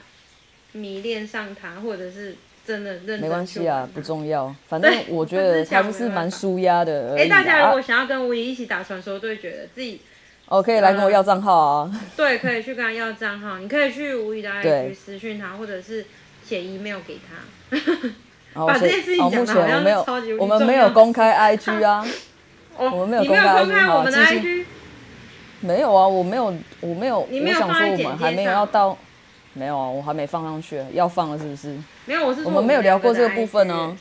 [0.71, 3.21] 迷恋上他，或者是真的认真。
[3.23, 4.55] 没关系啊，不重要。
[4.69, 7.17] 反 正我觉得他就是蛮舒压的。
[7.17, 10.01] 哎、欸，大家如果想要跟吴怡一起打传说对决的，自己
[10.47, 12.01] 哦可以来跟我要账号啊。
[12.17, 13.59] 对，可以去跟他要账号。
[13.59, 16.07] 你可以去吴仪的 IG 私讯他，或者是
[16.51, 17.77] 写 email 给他。
[18.67, 20.55] 把这件事情讲的好像超级无敌重要。
[20.55, 22.05] 我们没有公开 IG 啊。
[22.77, 24.65] 哦，我们没有公开 IG 我们的 IG。
[25.61, 26.47] 没有啊，我没有，
[26.81, 28.99] 我没有，没有我想说我们还没有要到，
[29.53, 31.79] 没有啊，我还没放上去，要放了是不是？
[32.07, 33.97] 没有，我是我们没有聊过这个部分呢，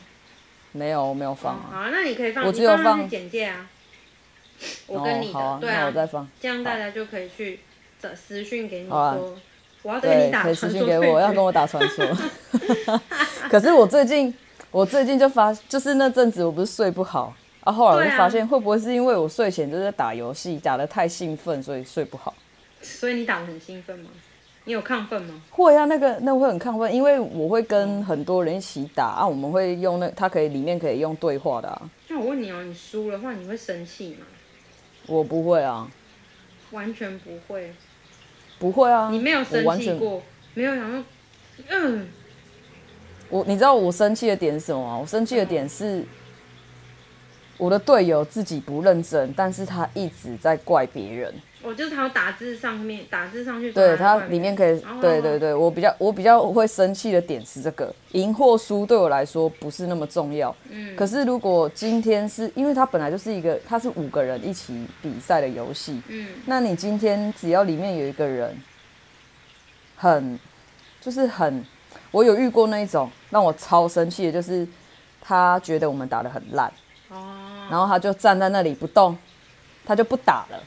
[0.71, 1.69] 没有，我没有放啊。
[1.71, 3.67] 好啊，那你可以放，我只有放简介啊。
[4.88, 7.59] 我跟你的，对啊，那我再放，这样大家就可以去
[8.01, 9.38] 找私讯给你说，
[9.81, 12.05] 我要跟你打传说，可以私讯给我，要跟我打传说。
[13.49, 14.33] 可是我最近，
[14.71, 17.33] 我最近就发，就是那阵子我不是睡不好。
[17.61, 22.33] 啊，后来我就发现，会不会是因为我睡前就在打游戏，打的太兴奋，所以睡不好？
[22.81, 24.09] 所以你打的很兴奋吗？
[24.65, 25.41] 你有亢奋吗？
[25.49, 31.81] 会啊，那个那个会很亢奋，因为我会跟很多人一起打啊，我们会用那，它可以里面可以用对话的啊。
[32.07, 34.25] 那我问你哦，你输的话你会生气吗？
[35.07, 35.89] 我不会啊，
[36.71, 37.73] 完全不会，
[38.60, 40.22] 不会啊，你没有生气过，
[40.54, 40.74] 没有
[41.69, 42.08] 嗯，
[43.30, 44.98] 我你知道我生气的点是什么吗？
[44.98, 46.04] 我生气的点是。
[47.58, 51.34] 我的队友自己不认真，但是他一直在怪别人。
[51.62, 60.56] 我、哦、就是他打字上面打字上去，对他里面可以，哦、对对对，我比较我比较会生气的点是这个，赢或输对我来说不是那么重要。
[60.69, 68.58] 嗯，可是如果今天是因为他本来就是一个，他是五个人一起比赛的游戏，嗯，那你今天只要里面有一个人
[69.98, 70.39] 很，
[71.02, 71.65] 就是很，
[72.12, 74.65] 我有遇过那一种让我超生气的，就是
[75.19, 76.72] 他觉得我们打的很烂。
[77.10, 79.17] 哦，然后他就站在那里不动，
[79.84, 80.63] 他就不打了。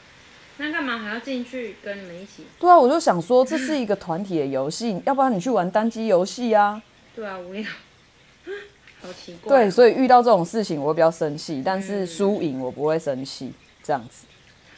[0.65, 2.45] 那干嘛还要进去跟你们一起？
[2.61, 6.81] 对啊，我就想说这是一个团体的游戏，要不然你去玩单机游戏啊。
[7.17, 7.65] 对啊，无聊，
[9.03, 9.65] 好奇怪。
[9.65, 14.25] 对，所以遇到这种事情我会比较生气，但是输赢我不会生气，这样子。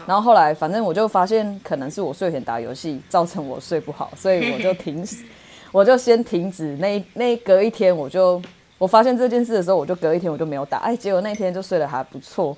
[0.07, 5.23] 然后后来反正我就发现可能是我睡前打游戏造成我睡不好，所以我就停止，
[5.71, 6.75] 我就先停止。
[6.79, 8.41] 那那隔一天我就。
[8.77, 12.55] 我发现这件事的时候，我就隔一天我就没有打，哎，结果那天就睡得还不错。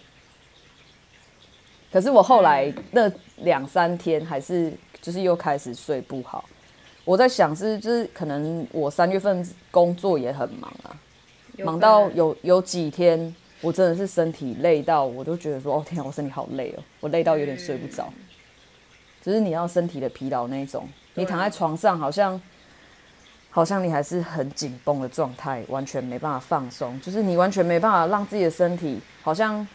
[1.92, 6.44] 可是我后来那两三天还是就是又开始睡不好。
[7.04, 10.90] 我在想是就是可能我三月份工作也很忙啊，
[11.58, 18.12] 忙到有有几天我真的是身体累到，我都觉得说哦天啊，我身体好累哦，我累到有点睡不着。
[19.22, 22.40] 就是你要身体的疲劳那一种，你躺在床上好像。
[23.48, 29.66] 好像你还是很紧绷的状态，完全没办法放松，就是你完全没办法让自己的身体好像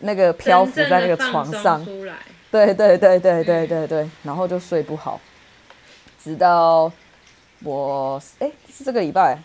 [0.00, 1.84] 那个漂浮在那个床上。
[2.50, 5.20] 对对对对对对对，然后就睡不好，
[6.22, 6.92] 直到
[7.62, 9.38] 我哎、欸、是这个礼拜，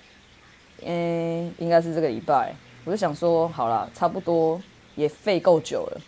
[0.83, 2.53] 嗯、欸，应该是这个礼拜，
[2.85, 4.61] 我就想说好了，差不多
[4.95, 6.01] 也废够久了，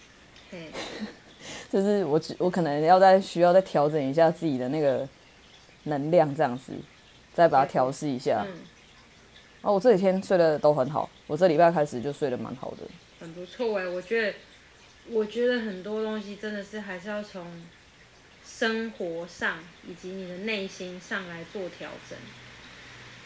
[1.72, 5.08] 就是我我可能要再需要再调整一下自己的那个。
[5.84, 6.72] 能量这样子，
[7.34, 8.46] 再把它调试一下。
[8.46, 8.54] 嗯。
[9.64, 12.84] 哦，我这几天睡得都很好，我这礼拜开始就睡得蛮好的。
[13.22, 14.34] 很不错哎，我觉得，
[15.12, 17.46] 我觉得很多东西真的是还是要从
[18.46, 22.18] 生活上以及你的内心上来做调整。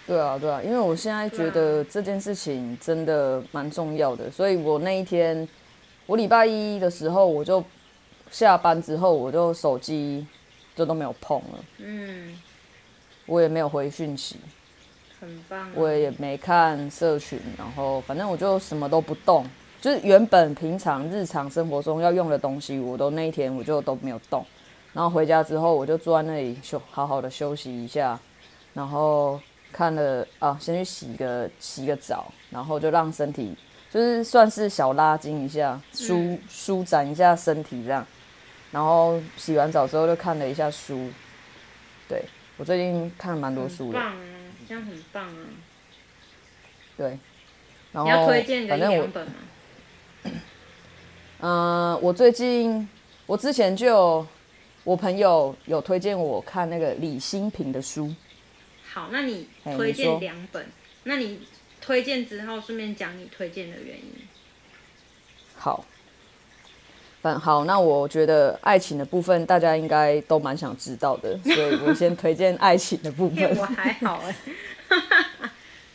[0.05, 5.47] 对啊，对啊，因为我现在觉得这件事情真的蛮重要的，所以我那一天，
[6.05, 7.63] 我礼拜一的时候，我就
[8.29, 10.27] 下班之后，我就手机。
[10.75, 12.37] 就都没有碰了，嗯，
[13.27, 14.35] 我也没有回讯息，
[15.21, 15.71] 很棒啊。
[15.73, 19.49] 我也没看社群，然后反正我就什么都不动，
[19.85, 24.43] 就是原本平常日常生活中要用的东西，我都那一天我就都没有动。
[24.93, 28.19] 然后回家之后，我就坐在那里休，好好的休息一下，
[28.73, 29.39] 然后
[29.71, 33.55] 看了啊，先去洗个洗个澡，然后就让身体
[33.91, 38.03] 就是算是小拉筋一下，舒、嗯、舒展一下身体这样。
[38.71, 41.11] 然后洗完澡之后就看了一下书，
[42.09, 42.25] 对，
[42.57, 44.17] 我最近看了蛮多书的，棒啊，
[44.67, 45.45] 这样很棒啊。
[46.97, 47.19] 对，
[47.91, 49.33] 然后你要推荐个一两本吗？
[49.37, 49.45] 嗯、
[51.45, 52.89] 呃，我最近
[53.27, 54.27] 我之前就有
[54.83, 58.11] 我朋友有推荐我看那个李新平的书。
[58.91, 60.65] 好，那你推荐两本，
[61.03, 61.41] 那你
[61.79, 64.11] 推荐之后顺便讲你推荐的原因。
[65.55, 65.85] 好，
[67.21, 73.47] 反好，那我觉得爱情的部分大家应该都蛮想知道的，所以我先推荐爱情的部分。
[73.55, 74.35] 我还好哎。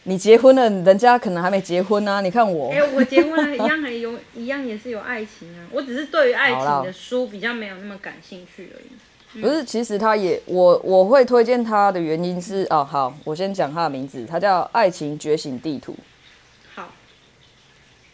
[0.05, 2.23] 你结婚了，人家可能还没结婚啊！
[2.23, 5.69] 你看我，哎、欸，我结婚了，一样还有， 一样也是有爱情啊。
[5.71, 9.41] 我只是对于爱情的书比较没有那么感兴趣而已。
[9.43, 15.93] 不是，其实他也我我会推荐他的原因是哦，好，我先讲他的名字，他叫《爱情觉醒地图》。
[16.75, 16.89] 好，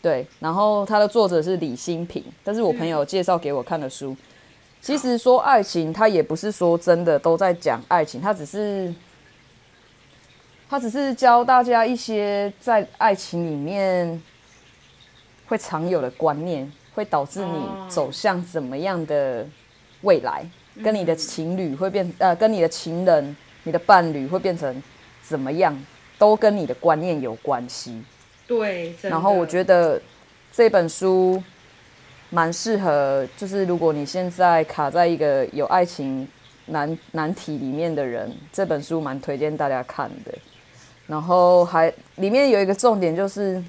[0.03, 4.11] 对，然后他的作者是李新平，但是我朋友介绍给我看的书。
[4.11, 4.17] 嗯、
[4.83, 8.93] 其实说爱情，他也不是说真的都在讲爱情，他只是
[10.69, 14.21] 他只是教大家一些在爱情里面
[15.47, 19.47] 会常有的观念，会导致你走向怎么样的
[20.03, 20.45] 未来。
[20.85, 24.83] 跟你的情侣会变，呃，跟你的情人、你的伴侣会变成
[25.23, 25.75] 怎么样，
[26.19, 28.03] 都跟你的观念有关系。
[28.47, 29.99] 对，然后我觉得
[30.53, 31.43] 这本书
[32.29, 36.29] 蛮适合，就是如果你现在卡在一个有爱情
[36.67, 40.35] 难难题里面的人，这本书蛮推荐大家看的。
[41.07, 43.63] 然后还里面有一个重点就是，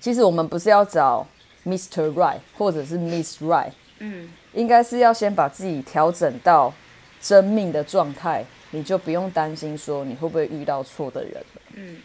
[0.00, 1.26] 其实我们不是要找
[1.64, 2.12] Mr.
[2.12, 4.30] Right 或者是 Miss Right，嗯。
[4.54, 6.72] 应该是要先把自己调整到
[7.20, 11.62] 真命的状态，你就不用担心说你会不会遇到错的人了。
[11.74, 11.96] 嗯，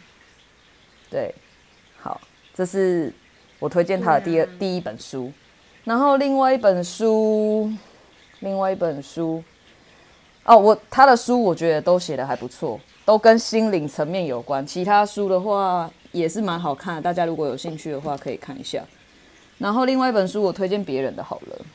[1.08, 1.32] 对，
[2.00, 2.20] 好，
[2.52, 3.14] 这是
[3.60, 5.32] 我推荐他的第二、啊、第一本书，
[5.84, 7.72] 然后另外一本书，
[8.40, 9.40] 另外一本书，
[10.42, 14.64] 哦，我他的书我觉得都写的还不错，都跟心灵层面有关。
[14.64, 18.84] 其他书的话也是蛮好看的，大家如果有兴趣的话可以看一下。
[19.58, 21.66] 然后另外一本书我推荐别人的好了。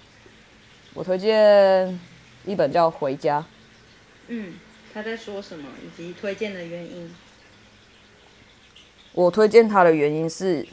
[0.93, 1.99] 我推荐
[2.45, 3.41] 一本叫《回家》。
[4.29, 4.53] 嗯，
[4.93, 7.13] 他在说什么，以及推荐的原因。
[9.11, 10.65] 我推荐他的原因是，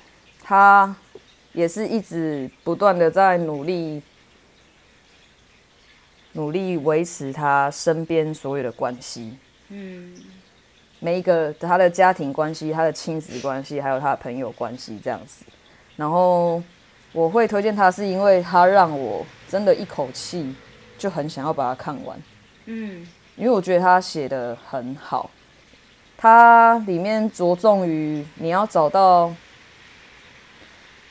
[0.44, 0.94] 他
[1.52, 4.00] 也是一直不断的在努力，
[6.34, 9.36] 努力维持他身边所有的关系。
[9.74, 10.14] 嗯，
[11.04, 15.44] 每一个他的家庭关系、他的亲子关系，还有他的朋友关系这样子。
[15.96, 16.62] 然后
[17.12, 19.26] 我会推荐他，是因为他让我。
[19.48, 20.54] 真的，一口气
[20.96, 22.18] 就很想要把它看完。
[22.64, 25.28] 嗯，因为我觉得他写的很好，
[26.16, 29.30] 他里面着重于你要找到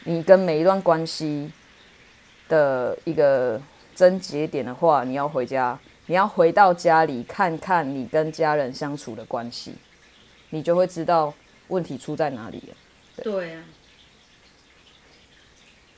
[0.06, 1.52] 你跟每一段关系
[2.50, 3.62] 的一个
[3.94, 5.78] 症结点的话，你要回家，
[6.12, 9.76] 你要回到家里看看你跟家人相处的关系，
[10.50, 11.34] 你就会知道
[11.70, 12.76] 问题出在哪里了。
[13.16, 13.64] 对，对啊。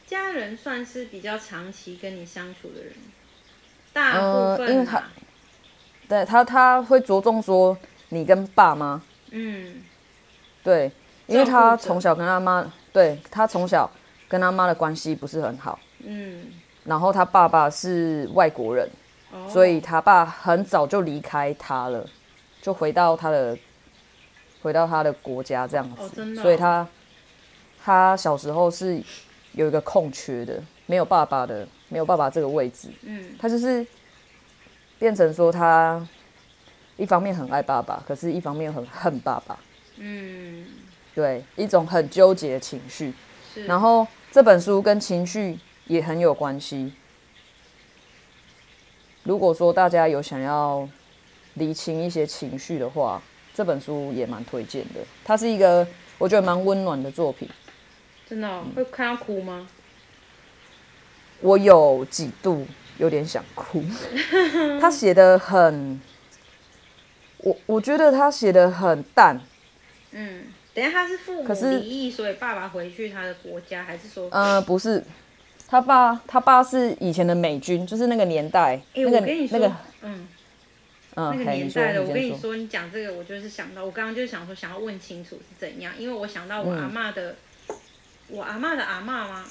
[0.05, 2.93] 家人算是比较长期跟你相处的人，
[3.91, 5.03] 大部分、啊、因为他，
[6.07, 7.75] 对他他会着重说
[8.09, 9.81] 你跟爸妈，嗯，
[10.63, 10.91] 对，
[11.25, 13.89] 因为他从小跟他妈，对他从小
[14.27, 16.51] 跟他妈的关系不是很好，嗯，
[16.83, 18.87] 然后他爸爸是外国人，
[19.33, 22.07] 哦、所以他爸很早就离开他了，
[22.61, 23.57] 就回到他的，
[24.61, 26.87] 回到他的国家这样子，所以他
[27.83, 29.01] 他小时候是。
[29.55, 32.89] 有一个空缺的，没有爸爸的，没有爸爸这个位置。
[33.03, 33.85] 嗯，他就是
[34.97, 36.03] 变成说，他
[36.97, 39.55] 一方面很爱爸爸，可是一方面很恨爸爸。
[39.97, 40.65] 嗯，
[41.13, 43.13] 对，一种很纠结的情绪。
[43.53, 43.65] 是。
[43.65, 46.91] 然后这本书跟情绪也很有关系。
[49.23, 50.87] 如果说大家有想要
[51.55, 53.21] 理清一些情绪的话，
[53.53, 54.99] 这本书也蛮推荐的。
[55.23, 57.49] 它是一个我觉得蛮温暖的作品。
[58.27, 59.67] 真的、哦、会看到哭吗？
[61.41, 62.65] 我有几度
[62.97, 63.83] 有点想哭。
[64.79, 66.01] 他写的很，
[67.37, 69.39] 我我觉得他写的很淡。
[70.11, 74.29] 嗯，等下他是父母离异，所以爸爸回去他的国家，还是说？
[74.31, 75.03] 呃，不是，
[75.73, 78.79] 他爸他爸是以前的美军，就是那个年代。
[78.93, 80.27] 欸、那个我跟你说，那个、嗯，
[81.15, 87.31] 嗯，那个年代的，我跟你说，你讲这个，我就是想到，我刚刚就是想说，想要问清楚是怎样，因为我想到我阿嬷的。
[87.31, 87.35] 嗯
[88.29, 89.43] 我阿嬷的阿嬷吗？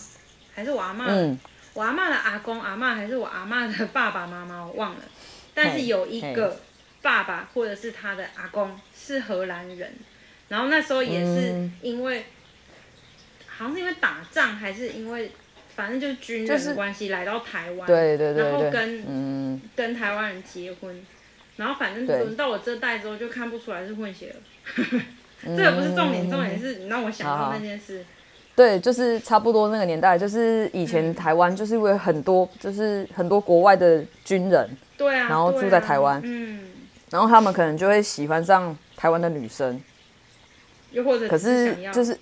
[0.55, 1.05] 还是我阿嬷？
[1.07, 1.39] 嗯、
[1.75, 4.65] 我阿嬷的阿公阿嬷，还是我阿嬷的爸爸妈妈？
[4.65, 5.01] 我忘了。
[5.53, 6.59] 但是有一个
[7.03, 9.93] 爸爸或者是他的阿公是荷兰人，
[10.49, 12.25] 然后那时候也是因为，嗯、
[13.47, 15.31] 好像是因为打仗还是因为，
[15.75, 19.61] 反正就是军人的关系来到台湾，对对对，然后跟嗯。
[19.75, 21.05] 跟台湾人结婚，
[21.57, 25.01] 然后反正轮到我这代之后就看不出来是混血了，
[25.57, 28.05] 这个不是重点，重点是你让我想到那件事。
[28.55, 36.61] 对，就是差不多那个年代，就是以前台湾就是因为很多，就是很多国外的军人，对啊，然后住在台湾，嗯，
[37.11, 39.81] 然后他们可能就会喜欢上台湾的女生，
[40.91, 42.17] 又或者可是就是，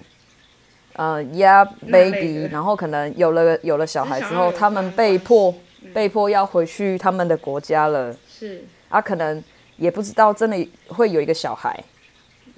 [1.01, 5.55] 呃，Yeah baby，然后可能有了有了小孩之后，他们被迫
[5.95, 9.43] 被迫要回去他们的国家了，是，啊，可能
[9.79, 11.83] 也不知道真的会有一个小孩，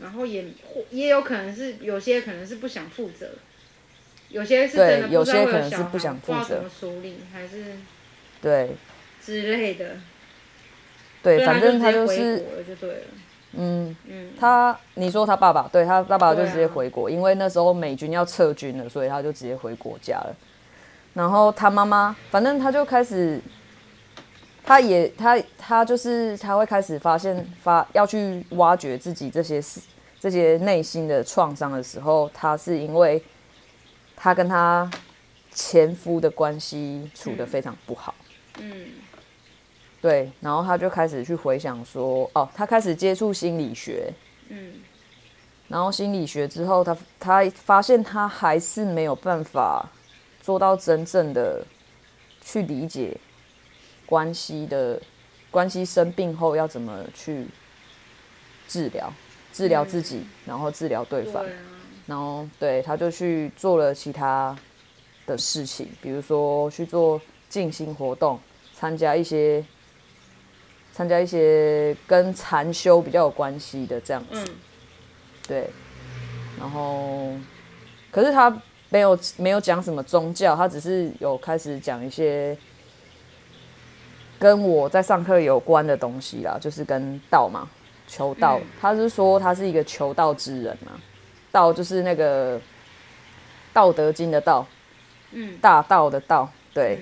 [0.03, 0.47] 然后也
[0.91, 3.29] 也有可能是有些可能是不想负责。
[4.31, 7.77] 有些是真对，有些可能是不想负责，么处理，还是
[8.41, 8.71] 对。
[9.25, 9.99] 之类的。
[11.23, 13.07] 对，反正他就是就对了。
[13.53, 13.97] 嗯。
[14.07, 20.37] 嗯，他你说他爸爸，对他爸爸就直接回国，因为那时候美军要撤军了，所以他就直接回国家了。
[21.15, 23.41] 然后他妈妈，反正他就开始，
[24.65, 29.81] 他也他他就是他会开始发现发要去挖掘自己这些事
[30.21, 33.23] 这些内心的创伤的时候，他是因为。
[34.25, 34.89] 他跟他
[35.53, 38.15] 前夫的关系处得非常不好，
[38.61, 38.87] 嗯，
[40.03, 44.13] 对，然后他就开始去回想说，哦，他开始接触心理学，
[44.49, 44.75] 嗯，
[45.69, 49.89] 然后心理学之后，他他发现他还是没有办法
[50.41, 51.65] 做到真正的
[52.41, 53.17] 去理解
[54.05, 55.01] 关系的，
[55.53, 57.47] 关系生病后要怎么去
[58.67, 59.13] 治疗，
[59.53, 61.45] 治疗自己，然后治疗对方。
[62.07, 64.55] 然后，对，他就去做了其他
[65.25, 68.41] 的事情，比如说去做静心活动，
[68.75, 69.65] 参加一些
[70.93, 74.45] 参加一些跟禅修比较有关系的这样子。
[74.47, 74.49] 嗯。
[75.49, 75.71] 对。
[76.61, 77.33] 然后，
[78.11, 78.57] 可是他
[78.91, 82.57] 没有没有讲什么宗教，他只是有开始讲一些
[84.39, 87.69] 跟我在上课有关的东西啦，就是跟道嘛，
[88.07, 88.59] 求道。
[88.59, 88.67] 嗯。
[88.81, 90.93] 他是说他是一个求道之人嘛。
[91.51, 92.59] 道就是那个
[93.75, 94.67] 《道德经》的道，
[95.33, 96.99] 嗯，大道的道，对，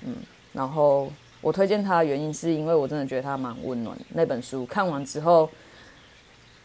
[0.00, 0.16] 嗯，嗯，
[0.52, 3.96] 然后我推荐他的原因是因为我真的觉得他蛮温暖。
[4.10, 5.50] 那本书看完之后，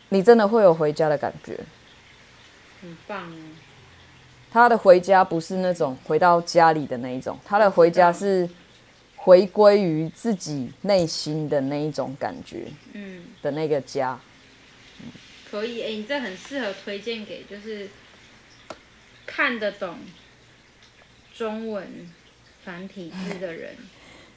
[0.09, 1.59] 你真的会有回家的感觉，
[2.82, 3.38] 很棒哦。
[4.51, 8.49] 他的回家不是那种回到家里的那一种，他的回家是
[9.15, 14.19] 回归于自己内心的那一种感觉，嗯，的那个家。
[15.49, 17.89] 可以，哎、欸，你这很适合推荐给就是
[19.26, 19.95] 看得懂
[21.34, 22.09] 中文
[22.65, 23.76] 繁体字的人，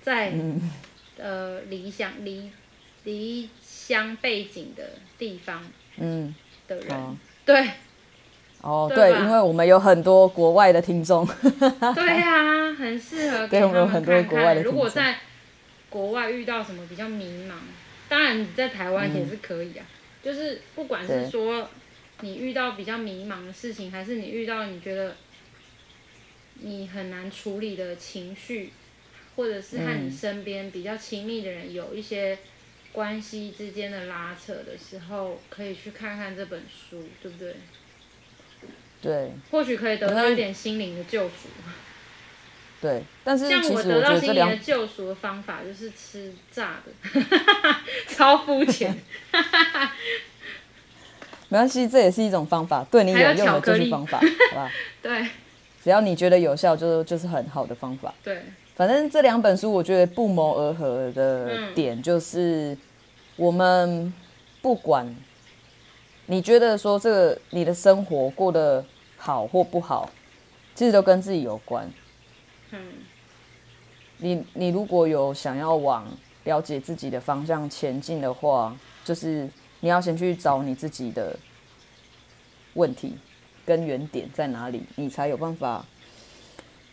[0.05, 0.71] 在、嗯、
[1.19, 2.49] 呃离乡离
[3.03, 5.65] 离乡背景的地方，
[5.97, 6.33] 嗯
[6.69, 7.71] 的人，哦、对，
[8.61, 11.27] 哦对，对，因为我们有很多国外的听众，
[11.95, 13.73] 对啊，很适合给他们看看。
[13.73, 14.73] 对，我们有很多国外的听众。
[14.73, 15.19] 如果在
[15.91, 17.55] 国外遇到什么比较迷茫，
[18.09, 19.85] 当然你在台湾也是可以啊。
[19.89, 19.95] 嗯
[20.25, 21.69] 就是不管是说
[22.21, 25.15] 你遇到比较迷茫的事情，还是你遇到你觉得
[26.61, 28.73] 你很难处理的情绪，
[29.37, 32.39] 或者是和你身边比较亲密的人有一些
[32.93, 37.57] 关系之间的拉扯的时候，可以去看看这本书，对不对？
[39.03, 39.33] 对。
[39.51, 41.49] 或许可以得到一点心灵的救赎。
[42.81, 46.93] 对，但是像我得到心灵的救赎的方法就是吃炸的，
[48.09, 48.95] 超肤浅。
[51.49, 54.19] 没关系，这也是一种方法，对你有用的就是方法，
[54.51, 54.71] 好吧？
[55.01, 55.27] 对，
[55.83, 58.13] 只要你觉得有效，就就是很好的方法。
[58.23, 58.43] 对，
[58.75, 62.77] 反正这两本书我觉得不谋而合的点就是，
[63.37, 64.13] 我们
[64.61, 65.15] 不管
[66.27, 68.85] 你觉得说这个你的生活过得
[69.17, 70.11] 好或不好，
[70.75, 71.89] 其实都跟自己有关。
[72.73, 72.81] 嗯，
[74.19, 76.05] 你你如果有想要往
[76.43, 79.49] 了解自己的方向前进的话，就是
[79.79, 81.37] 你要先去找你自己的
[82.73, 83.17] 问题
[83.65, 85.85] 根源点在哪里，你才有办法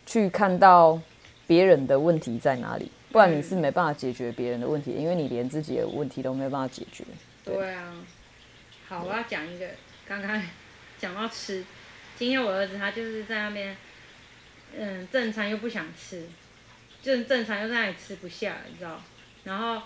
[0.06, 1.00] 去看到
[1.52, 2.90] 别人的问题在哪里。
[3.12, 7.04] 不然你是没办法解决别人的问题，因为你连自己的问题都没办法解决。
[7.44, 7.94] 对，对啊，
[8.88, 9.68] 好，我要讲一个，
[10.08, 10.42] 刚刚
[10.98, 11.66] 讲到吃，
[12.18, 13.76] 今天我儿子他就是在那边。
[14.78, 16.26] 嗯，正餐又不想吃，
[17.02, 19.02] 就是正餐又在那里吃不下，你知道？
[19.44, 19.82] 然后，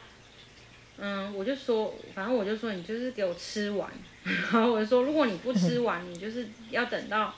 [1.00, 3.90] 嗯，我就说，反正我就说，你就是给我吃完。
[4.24, 7.34] 然后我就说，如果你不吃完，你就是要等到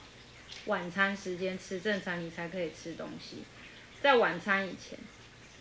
[0.65, 3.37] 晚餐时间吃正餐，你才可以吃东西。
[4.07, 4.97] 在晚餐以前，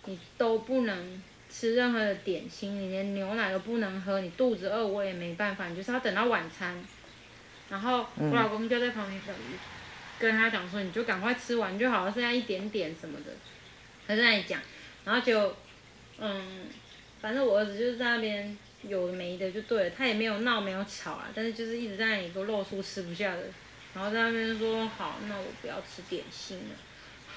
[0.05, 1.21] 你都不能
[1.51, 6.81] 吃任何的点心，你连牛奶都不能喝，你肚子饿我也没办法，你就是要等到晚餐。
[7.69, 9.21] 然后我老公就在旁边
[10.21, 13.33] 跟他讲说，你就赶快吃完就好了，剩下一点点什么的，
[14.07, 14.61] 他在那里讲，
[15.05, 15.57] 然后就
[16.21, 16.69] 嗯，
[17.21, 23.43] 反正我儿子就是在那边有的没的就对了，他也没有闹没有吵啊，但是就是一直在那里都露出吃不下的，
[23.93, 26.77] 然后在那边说好，那我不要吃点心了，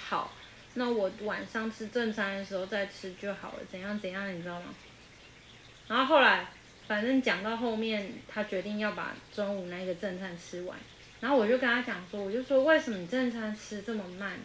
[0.07, 0.31] 好。
[0.79, 4.73] 那我晚上吃正餐的时候再吃就好了，怎样怎样，你知道吗？
[5.89, 6.47] 然后后来，
[6.87, 10.77] 反正讲到后面，他决定要把中午那个正餐吃完。
[11.19, 14.39] 然后我就跟他讲说，我就说为什么你正餐吃这么慢？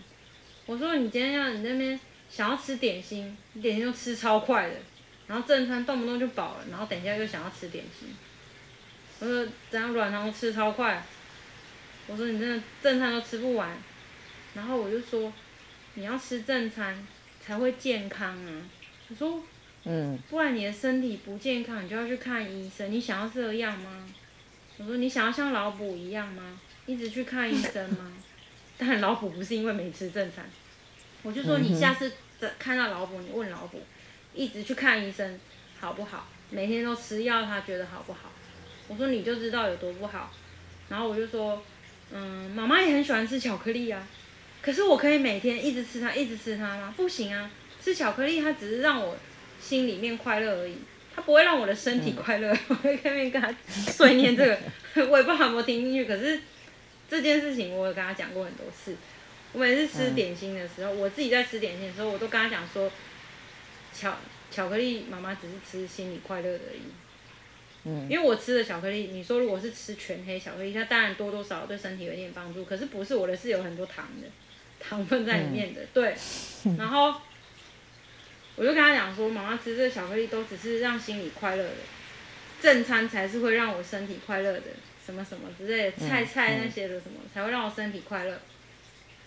[0.66, 4.74] 我说你今天要你那边想要吃点心，你点心都吃超快的，
[5.28, 8.12] 然后正餐动不动就饱了，然后等一下又想要吃点心。
[9.20, 11.00] 我说怎样软糖吃超快？
[12.08, 13.78] 我说你真的正餐都吃不完。
[14.54, 15.32] 然后我就说。
[15.94, 17.06] 你要吃正餐
[17.40, 18.62] 才会健康啊！
[19.08, 19.42] 我说，
[19.84, 22.90] 嗯，不然你的身体不健康，你就要去看医生。
[22.90, 24.04] 你想要这样吗？
[24.78, 26.58] 我说，你想要像老卜一样吗？
[26.86, 28.12] 一直去看医生吗？
[28.76, 30.44] 当然老卜不是因为没吃正餐。
[31.22, 32.12] 我就说，你下次
[32.58, 33.80] 看到老卜，你问老卜，
[34.34, 35.38] 一直去看医生
[35.78, 36.26] 好不好？
[36.50, 38.32] 每天都吃药，他觉得好不好？
[38.88, 40.32] 我说你就知道有多不好。
[40.88, 41.62] 然后我就说，
[42.10, 44.06] 嗯，妈妈也很喜欢吃巧克力啊。
[44.64, 46.94] 可是我可以每天一直吃它，一直吃它吗？
[46.96, 47.50] 不行啊！
[47.82, 49.14] 吃巧克力它只是让我
[49.60, 50.78] 心里面快乐而已，
[51.14, 52.50] 它不会让我的身体快乐。
[52.50, 54.58] 嗯、我会跟面跟他碎念这个，
[55.06, 56.06] 我也不知道有没有听进去。
[56.06, 56.40] 可是
[57.10, 58.96] 这件事情我有跟他讲过很多次。
[59.52, 62.90] 我每次吃点心的时候，嗯、我自己在吃点心的时候，我都跟他讲说，
[63.92, 64.16] 巧
[64.50, 66.80] 巧克力妈妈只是吃心里快乐而已。
[67.84, 68.06] 嗯。
[68.08, 74.28] 因为我吃的巧克力，你说如果是吃全黑巧克力，它当然多多少少对身体有一点帮助，可是不是我的是有很多糖的。
[74.88, 76.14] 糖分在里面的，嗯、对，
[76.78, 77.14] 然后
[78.56, 81.76] 我就跟他讲说，妈妈吃这个巧克力都只是让心里快乐的，
[82.60, 84.62] 正餐才是会让我身体快乐的，
[85.04, 88.40] 什么什么之类的，菜菜那些的什么、嗯嗯、才会让我身体快乐，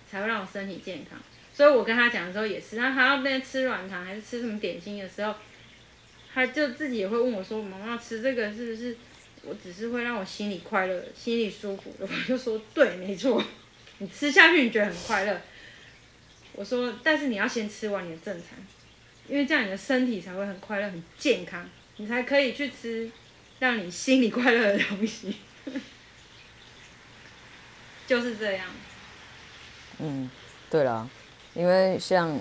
[0.10, 1.20] 才会让我身体健康。
[1.54, 5.34] 所以我跟他讲的时候也是，他还要那边吃软糖还是吃什么点心的时候，
[6.34, 8.96] 他就自己也会问我说，妈妈吃这个是不是
[9.44, 12.06] 我只是会让我心里快乐、心里舒服的？
[12.08, 13.44] 我就说对，没错。
[14.00, 15.42] 你吃下去，你觉得很快乐。
[16.54, 18.58] 我说，但是你要先吃完你的正餐，
[19.28, 21.64] 因为这样你的身体才会很快乐、很健康，
[21.98, 23.12] 你才可以去吃
[23.60, 25.36] 让你心里快乐的东西。
[28.08, 28.66] 就是这样。
[30.00, 30.30] 嗯，
[30.70, 31.10] 对了，
[31.54, 32.40] 因为像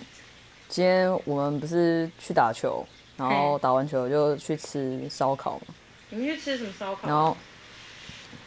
[0.68, 2.86] 今天我们不是去打球，
[3.16, 5.74] 然后打完球就去吃烧烤嘛。
[6.11, 7.09] 你们去吃什么烧烤？
[7.09, 7.36] 然后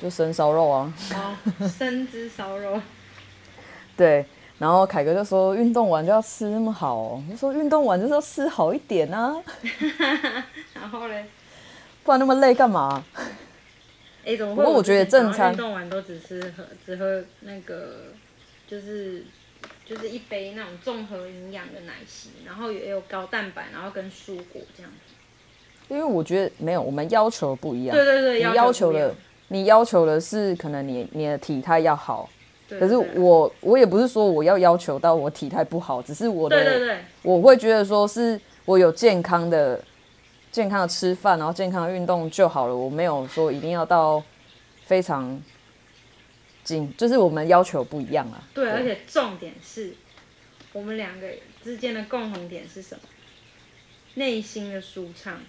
[0.02, 0.94] 就生烧肉啊。
[1.14, 1.38] 哦，
[1.68, 2.82] 生汁烧肉。
[4.00, 4.26] 对，
[4.58, 9.36] 然后凯哥就说运动完就要吃那么好，哦，我说运动完就是要吃好一点啊。
[10.74, 11.26] 然后嘞，
[12.06, 13.04] 不然那么累干嘛？
[14.26, 14.64] 哎，怎么会？
[14.64, 18.14] 不过我觉得正餐运动完都只吃喝，只喝那个，
[18.66, 19.26] 就是
[19.86, 25.14] 就是一杯那种综合营养的奶昔，然后也有高蛋白，然后跟蔬果这样子。
[25.90, 27.94] 因为我觉得没有，我们要求不一样。
[27.94, 29.14] 对对对，你要求的，
[29.50, 32.30] 你要求的是可能你你的体态要好。
[32.78, 39.82] 可是我我也不是说我要要求到我体态不好，只是我的对对对，我会觉得说是我有健康的
[40.52, 42.76] 健康的吃饭，然后健康的运动就好了。
[42.76, 44.22] 我没有说一定要到
[44.86, 45.42] 非常
[46.64, 48.44] 紧，就是我们要求不一样啊。
[48.54, 49.94] 对，而且重点是
[50.74, 51.28] 我们两个
[51.64, 53.02] 之间的共同点是什么？
[54.16, 55.40] 内心的舒畅。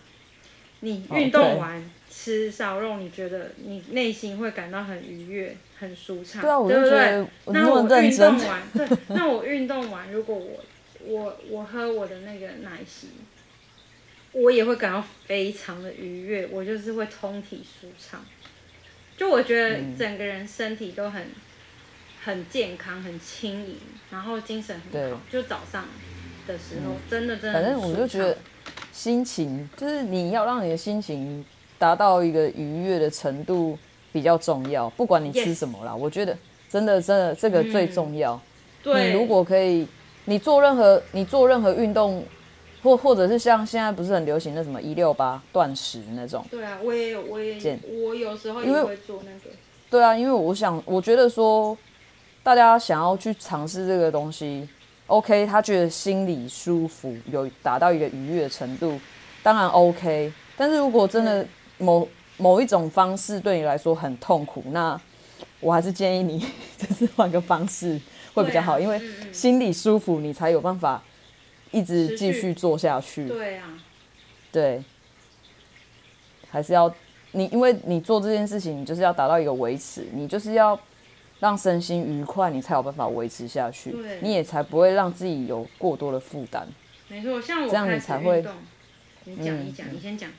[0.81, 7.27] 你运动完吃烧肉，你觉得你内心会感到很愉悦、很舒畅，对啊，对不对？
[7.53, 10.65] 那我运动完，对， 那我运动完，如果我
[11.05, 13.09] 我我喝我的那个奶昔，
[14.33, 18.25] 我也会感到非常的愉悦，我就是会通体舒畅。
[19.17, 21.27] 就我觉得整个人身体都很
[22.25, 23.77] 很健康、很轻盈，
[24.11, 25.21] 然后精神很好。
[25.31, 25.87] 就早上
[26.47, 28.37] 的时候，真的真的，反正我就觉得。
[28.93, 31.45] 心情就是你要让你的心情
[31.79, 33.79] 达到一个愉悦的程度
[34.13, 36.37] 比较重要，不管你吃什么啦.我觉得
[36.69, 38.35] 真的真的这个最重要。
[38.35, 38.41] 嗯、
[38.83, 39.87] 对，你如果可以，
[40.25, 42.23] 你做任何你做任何运动，
[42.83, 46.45] 或或者是像现在不是很流行的什么一六八断食那种。
[46.51, 49.57] 对啊，我也有，我也健我有时候也会做那个。
[49.89, 51.77] 对啊，因为我想，我觉得说
[52.43, 54.69] 大家想要去尝试这个东西。
[55.11, 58.99] OK，他觉得心里舒服，有达到一个愉悦的程度，
[59.43, 60.33] 当然 OK。
[60.57, 61.45] 但是如果真的
[61.79, 62.07] 某
[62.37, 64.99] 某一种方式对你来说很痛苦，那
[65.59, 66.39] 我还是建议你
[66.79, 68.01] 就是换个方式
[68.35, 69.01] 会比较好，啊、因为
[69.33, 71.03] 心里舒服，你才有办法
[71.73, 73.27] 一直继续做下去。
[73.27, 73.67] 对啊，
[74.53, 74.81] 对，
[76.49, 76.95] 还是要
[77.33, 80.79] 你，因为你做这件事情，你就是要达到一个维持，你就是要
[81.41, 86.69] 让身心愉快，你才有办法维持下去，你也才不会让自己有过多的负担。
[87.09, 88.45] 没错，像我这样你才会
[89.25, 90.31] 你讲，你讲，你先讲。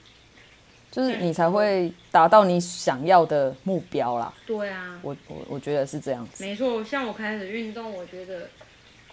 [0.91, 4.34] 就是你才会达到你想要的目标啦。
[4.45, 6.43] 对啊，我我我觉得是这样子。
[6.43, 8.49] 没错，像我开始运动，我觉得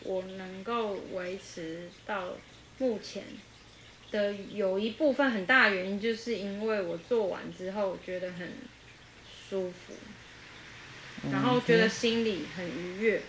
[0.03, 2.30] 我能够维持到
[2.78, 3.22] 目前
[4.11, 8.49] 的有一部分很大的原因，就是因为我做完之后觉得很
[9.49, 9.93] 舒服，
[11.31, 13.23] 然后觉得心里很愉悦。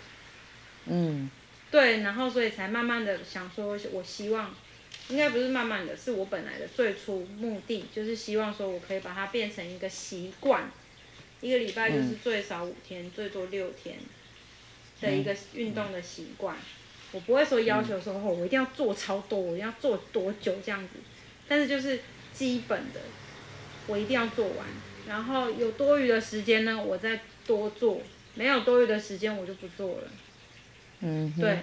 [0.85, 1.29] 嗯。
[1.71, 4.53] 对，然后所以才慢慢的想说，我希望。
[5.07, 10.69] 应该不是慢慢的，是我本来的最初目的，就是希望说我可以把它变成一个习惯，
[11.41, 13.97] 一个礼拜就是最少五天，嗯、最多六天
[15.01, 16.55] 的一个运动的习惯。
[16.55, 16.61] 嗯、
[17.13, 20.99] 我不会说要求说，哦，我一定要做超多，我一定要做多久这样子，
[21.47, 23.01] 但是就是基本的，
[23.87, 24.67] 我一定要做完。
[25.07, 27.19] 然后有多余的时间呢，我再
[27.49, 27.97] 多做；
[28.35, 30.03] 没有多余的时间，我就不做了。
[30.99, 31.57] 嗯，对。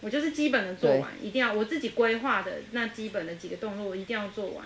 [0.00, 4.64] 我就是基本的做完，一定要我自己规划的那基本的几个动作，我一定要做完。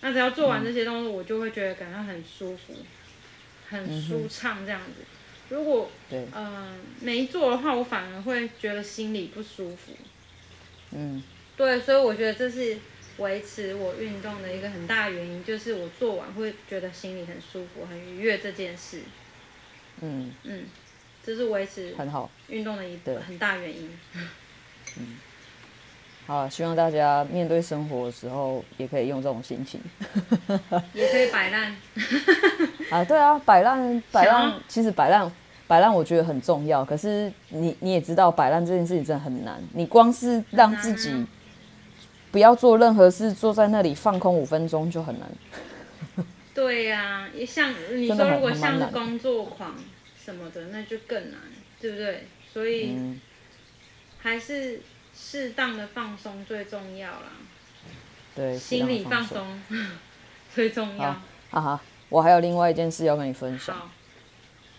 [0.00, 2.74] 那只要做完这些动作，嗯、我就会觉得感到很舒服，
[3.68, 4.92] 很舒畅这样子。
[5.00, 9.92] 嗯、如果嗯、呃、没做的话，我反而会觉得心里不舒服。
[10.92, 11.22] 嗯，
[11.56, 12.76] 对，所以我觉得这是
[13.16, 19.00] 维持我运动的一个很大原因，就是我做完会觉得心里很舒服、很愉悦这件事。
[20.00, 20.64] 嗯嗯，
[21.24, 23.90] 这是维持很好运动的一个很大原因。
[24.98, 25.16] 嗯，
[26.26, 29.80] 好，希望大家面对生活的时候，也可以用这种心情，
[30.94, 31.76] 也可以摆烂。
[32.90, 35.30] 啊，对啊，摆烂，摆烂，其实摆烂，
[35.66, 36.84] 摆烂，我觉得很重要。
[36.84, 39.60] 可是你你也知道，摆烂这件事情真的很难。
[39.74, 41.26] 你光是让自己
[42.30, 45.28] 不要做任何事，坐在那里放空五分钟就很难。
[46.60, 49.76] 对呀、啊，也像你说，如果像是工作狂
[50.20, 51.40] 什么的，那就更难，
[51.80, 52.26] 对不对？
[52.52, 52.94] 所以。
[52.96, 53.20] 嗯
[54.20, 54.80] 还是
[55.14, 57.30] 适当的放松最重要啦。
[58.34, 59.62] 对，心理放松
[60.52, 61.12] 最重要。
[61.50, 63.88] 哈哈，我还有另外一件事要跟你分享，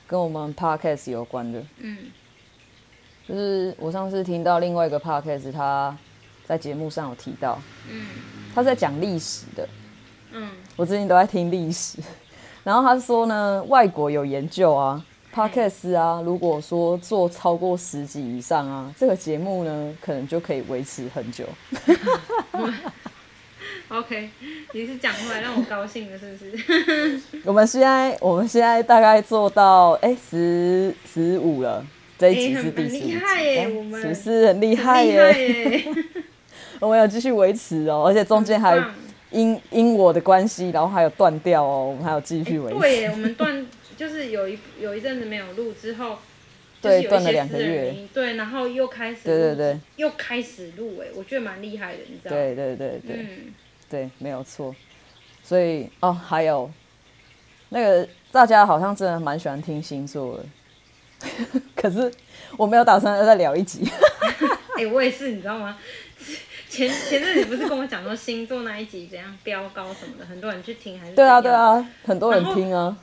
[0.06, 1.64] 跟我们 podcast 有关的。
[1.78, 2.12] 嗯，
[3.26, 5.98] 就是我上次听到另外一个 podcast，他
[6.46, 8.08] 在节目上有提到，嗯，
[8.54, 9.70] 他在讲历史的。
[10.34, 11.98] 嗯，我最近都在听历史，
[12.64, 15.04] 然后他说呢，外国有研究啊。
[15.36, 21.44] Podcast 啊，如果说做超过十集以上啊，这个节目呢，可能就可以维持很久。
[23.90, 24.30] OK，
[24.72, 27.22] 你是讲出来让我高兴的，是不是？
[27.44, 31.86] 我们现在我们现在大概做到哎十十五了，
[32.18, 33.20] 这一集是第十五集，
[34.02, 35.20] 是不是很厉害耶？
[35.20, 35.86] 欸、
[36.80, 38.82] 我们有继续维持哦，而且中间还
[39.32, 42.78] 因因我的关系，然后还有断掉哦，我们还有继续维持。
[42.78, 43.66] 欸、对，我们断。
[44.00, 46.18] 就是有一有一阵子没有录之后，
[46.82, 52.38] 对，断了两个月，对，然后又开始，对对对，又开始录，哎，我觉得蛮厉害的，你知道吗？
[52.42, 53.54] 对对对对，嗯，
[53.90, 54.74] 对，没有错。
[55.44, 56.72] 所以哦，还有
[57.68, 61.30] 那个大家好像真的蛮喜欢听星座的，
[61.76, 62.10] 可是
[62.56, 63.86] 我没有打算要再聊一集。
[64.80, 65.78] 哎、欸，我也是，你知道吗？
[66.70, 71.16] 前前阵子不是跟我讲说星座那一集怎样飙高什么的，很多人去听还是？
[71.16, 72.96] 对啊对啊，很多人听啊。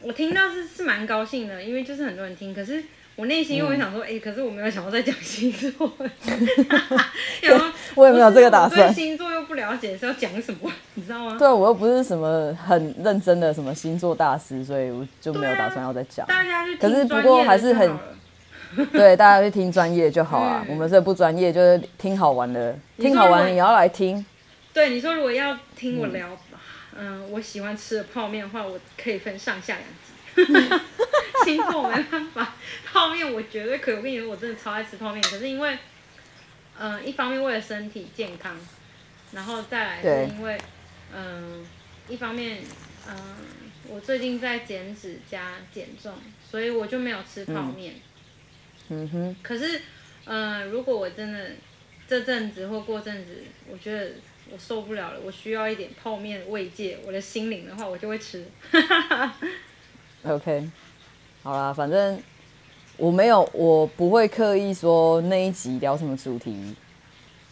[0.00, 2.82] 我听到是是蛮高兴的，因为就是很多人听，可是
[3.14, 5.92] 我内心又会想说，哎、嗯欸，可是我没有想要再讲星座，
[7.42, 8.92] 然后我也没有这个打算。
[8.92, 11.36] 对星座又不了解是要讲什么， 你知道吗？
[11.38, 16.26] 对，我又不是什么很认真的什么星座大师，所以我就没有打算要再讲。
[16.26, 17.96] 大家就可是不过还是很
[18.92, 20.64] 对，大家去听专业就好了。
[20.66, 24.24] 嗯、我们这不专业，就是听好玩的，听好玩的你要来听。
[24.72, 26.28] 对，你说如果要听我聊。
[26.28, 26.36] 嗯
[26.94, 30.78] 嗯，我喜欢吃的泡面的话，我可以分上下两集。
[31.42, 32.54] 星座没办法，
[32.84, 33.94] 泡面我绝对可以。
[33.94, 35.22] 我跟你说，我真的超爱吃泡面。
[35.22, 35.78] 可是因为，
[36.78, 38.54] 嗯，一方面为了身体健康，
[39.32, 40.64] 然后再来是因为，对
[41.16, 41.64] 嗯，
[42.08, 42.58] 一方面，
[43.08, 43.14] 嗯，
[43.88, 46.12] 我最近在减脂加减重，
[46.50, 47.94] 所以我就没有吃泡面。
[47.94, 48.00] 嗯
[49.12, 49.36] 哼。
[49.42, 49.80] 可是，
[50.24, 51.50] 嗯，如果我真的
[52.08, 54.10] 这阵子或过阵子，我觉得。
[54.52, 58.44] 我受不了了，我需要一点泡面慰藉我的心灵的话，我就会吃。
[60.24, 60.68] OK，
[61.42, 62.20] 好啦，反正
[62.98, 66.74] 我没有，我不会刻意说那一集聊什么主题，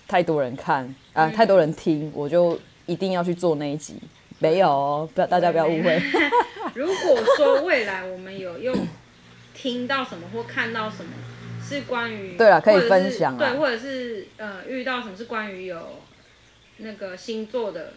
[0.07, 0.84] 太多人看
[1.14, 3.95] 啊，嗯、太多人听，我就一定要去做那一集。
[4.38, 6.03] 没有哦，不要大家不要误会。
[6.74, 8.76] 如果说未来我们有用
[9.55, 11.12] 听到什么或看到什么
[11.77, 16.01] 是关于，对了，可以分享啊，对，或者是呃遇到什么是关于有。
[16.83, 17.93] 那个星座的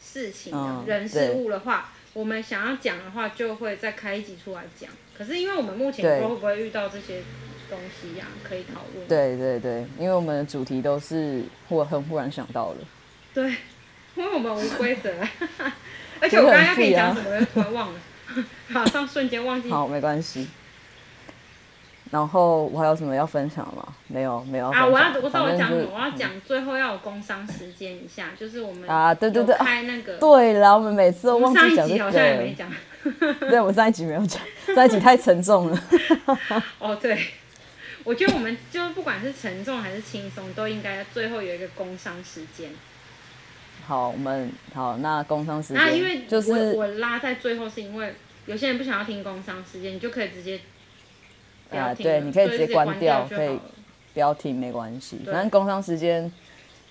[0.00, 4.88] 事情的、嗯、人事物的话，我们想要讲的话，就会再开一集出来讲。
[5.18, 7.24] 可是因为我们目前不知道会不会遇到这些
[7.68, 9.08] 东西呀、啊，可以讨论。
[9.08, 12.76] 对对对，因为我们的主题都是我很忽然想到了。
[13.34, 13.50] 对，
[14.14, 15.12] 因为我们无规则，
[16.22, 18.00] 而且我刚刚要跟你讲什么，突然忘了，
[18.68, 19.68] 马上瞬间忘记。
[19.68, 20.46] 好，没关系。
[22.10, 23.86] 然后我还有什么要分享吗？
[24.08, 24.84] 没有，没有啊！
[24.84, 31.86] 我要我知道我讲我要讲最后要有工商时间一下，就是我们啊，对对对，开那个对了，我们每次都忘记讲这个。
[31.86, 32.68] 上一集好像也没讲。
[33.48, 34.42] 对，我们上一集没有讲，
[34.74, 35.80] 上一集太沉重了。
[36.80, 37.16] 哦，对，
[38.02, 42.70] 我觉得我们就不管是沉重还是轻松，都应该最后有一个工商时间。
[43.86, 45.76] 好，我们好，那工商时间。
[45.76, 48.14] 那，因为就是我，我拉在最后，是因为
[48.46, 50.58] 有些人不想要听工商时间，你就可以直接。
[51.70, 53.58] 啊，对，你可以直接关掉，可以
[54.12, 55.20] 不要听，没关系。
[55.24, 56.30] 反正工商时间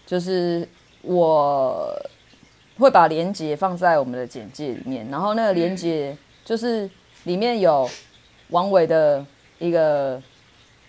[0.05, 0.67] 就是
[1.01, 1.93] 我
[2.77, 6.15] 会把连接放在我们的简介里面，然后那个连接
[6.45, 6.89] 就是
[7.25, 7.89] 里面有
[8.49, 9.25] 王伟的
[9.57, 10.21] 一个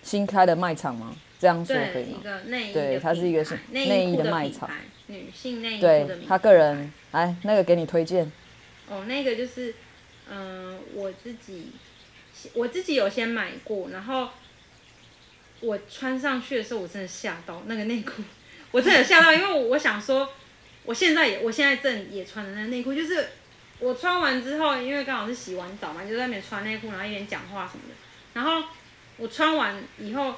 [0.03, 1.15] 新开的卖场吗？
[1.41, 2.21] 这样说可以吗？
[2.47, 4.71] 对，对，它是一个内衣的卖场，
[5.09, 8.31] 女性内衣对，他个人来那个给你推荐。
[8.89, 9.75] 哦，那个就是
[10.31, 11.73] 嗯、呃，我自己。
[12.55, 14.31] 我自己有先买过，然后
[15.61, 18.23] 我穿上去的时候，我真的吓到那个内裤，
[18.71, 20.29] 我真的吓到，因为我想说，
[20.85, 23.29] 我现在也，我现在正也穿的那个内裤，就是
[23.79, 27.95] 我穿完之后，因为刚好是洗完澡嘛，就在那边穿内裤，然后一边讲话什么的，
[28.35, 28.69] 然后
[29.19, 30.37] 我穿完以后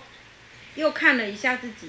[0.74, 1.88] 又看了一下自己，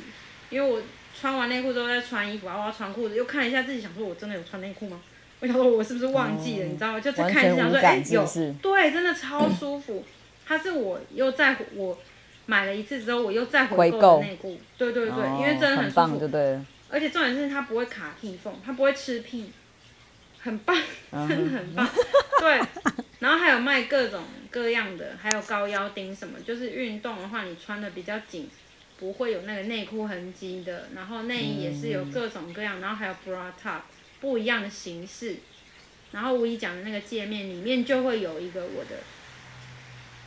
[0.50, 0.82] 因为我
[1.20, 5.02] 穿完内裤之后再穿衣服，然后我要穿裤子，又看了一下自己，想说我真的有穿内裤吗？
[5.44, 6.66] 我想说，我是不是忘记了？
[6.66, 7.00] 嗯、你知道吗？
[7.02, 10.02] 就再看一下，说，哎、欸，有，对，真的超舒服。
[10.48, 11.98] 它是我又在我
[12.46, 14.58] 买了一次之后，我又再回购的内裤。
[14.78, 16.58] 对对对，哦、因为真的很舒服，对。
[16.90, 19.52] 而且重点是它不会卡屁缝，它不会吃屁，
[20.40, 20.78] 很棒，
[21.12, 21.86] 真的很棒。
[21.86, 22.06] 嗯、
[22.40, 22.62] 对，
[23.20, 28.50] 然后还有卖各种各样的，还有高腰钉什么，就是运动的话，你穿的比较紧，
[28.98, 30.88] 不会有那个内裤痕迹的。
[30.96, 33.82] 然后内衣也是有各种各样，然后还有 bra top。
[34.24, 35.36] 不一样的形式，
[36.14, 39.02] 然后吴仪讲的那个界面里面就会有一个我的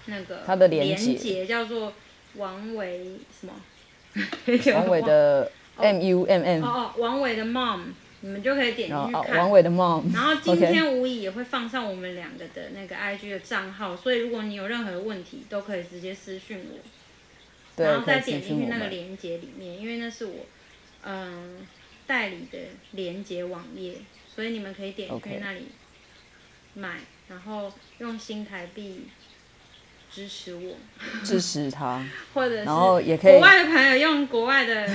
[0.05, 1.94] 那个它的连接叫做
[2.34, 3.55] 王维什么？
[4.74, 7.84] 王维的 M U M M 哦哦，王维的 Mom，
[8.20, 9.22] 你们就可以点进去看。
[9.22, 10.12] 哦、王维的 Mom。
[10.12, 20.47] 然后今天吴仪也会放上我们两个的那个 IG 的账号.所以如果你有任何的问题，都可以直接私讯我，然后再点进去那个连接里面，因为那是我
[21.05, 21.66] 嗯。
[22.07, 22.59] 代理的
[22.92, 23.94] 连接网页，
[24.34, 25.66] 所以你们可以点去那里
[26.74, 29.09] 买.然后用新台币
[30.09, 30.76] 支持我，
[31.24, 32.04] 支持他，
[32.34, 34.88] 或者是然后也可以国外的朋友用国外的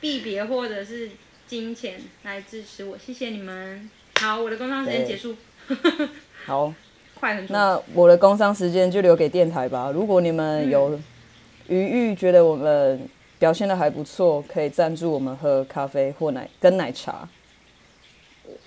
[0.00, 1.10] 币别或者是
[1.46, 3.88] 金钱来支持我，谢谢你们。
[4.20, 5.36] 好，我的工商时间结束。
[6.44, 6.74] 好，
[7.14, 7.46] 快很。
[7.48, 9.92] 那我的工商时间就留给电台吧。
[9.94, 11.00] 如果你们有
[11.68, 13.08] 余裕，觉得我们。
[13.38, 17.28] 表现的还不错，可以赞助我们喝咖啡或奶跟奶茶。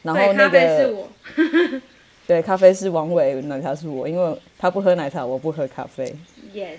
[0.02, 1.82] 然后那个对，
[2.28, 6.16] 对，咖啡是王伟，奶茶是我，因为他不喝奶茶，我不喝咖啡。
[6.54, 6.78] Yes。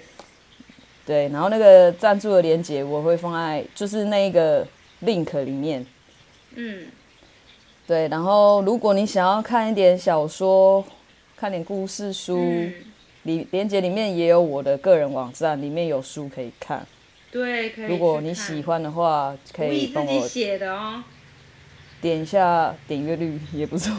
[1.06, 4.66] 对，然后那个赞助的链接我会放在就是那个
[5.02, 5.86] link 里面。
[6.54, 6.86] 嗯。
[7.86, 10.84] 对，然后如果你想要看一点小说，
[11.36, 12.38] 看点故事书，
[13.22, 16.86] 里链接里面也有我的个人网站，里面有书可以看。
[17.38, 17.86] 对，可以。
[17.86, 21.04] 如果你喜欢的话，可以帮我写的哦。
[22.00, 23.94] 点一下点阅率也不错。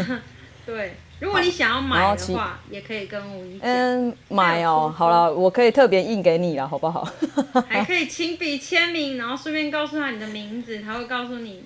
[0.66, 3.60] 对，如果你想要买的话，也可以跟我一起。
[3.62, 7.08] 嗯，买哦，好了，我可以特别印给你了，好不好？
[7.66, 11.64] 还可以亲笔签名，然后顺便告诉他你的名字，他会告诉你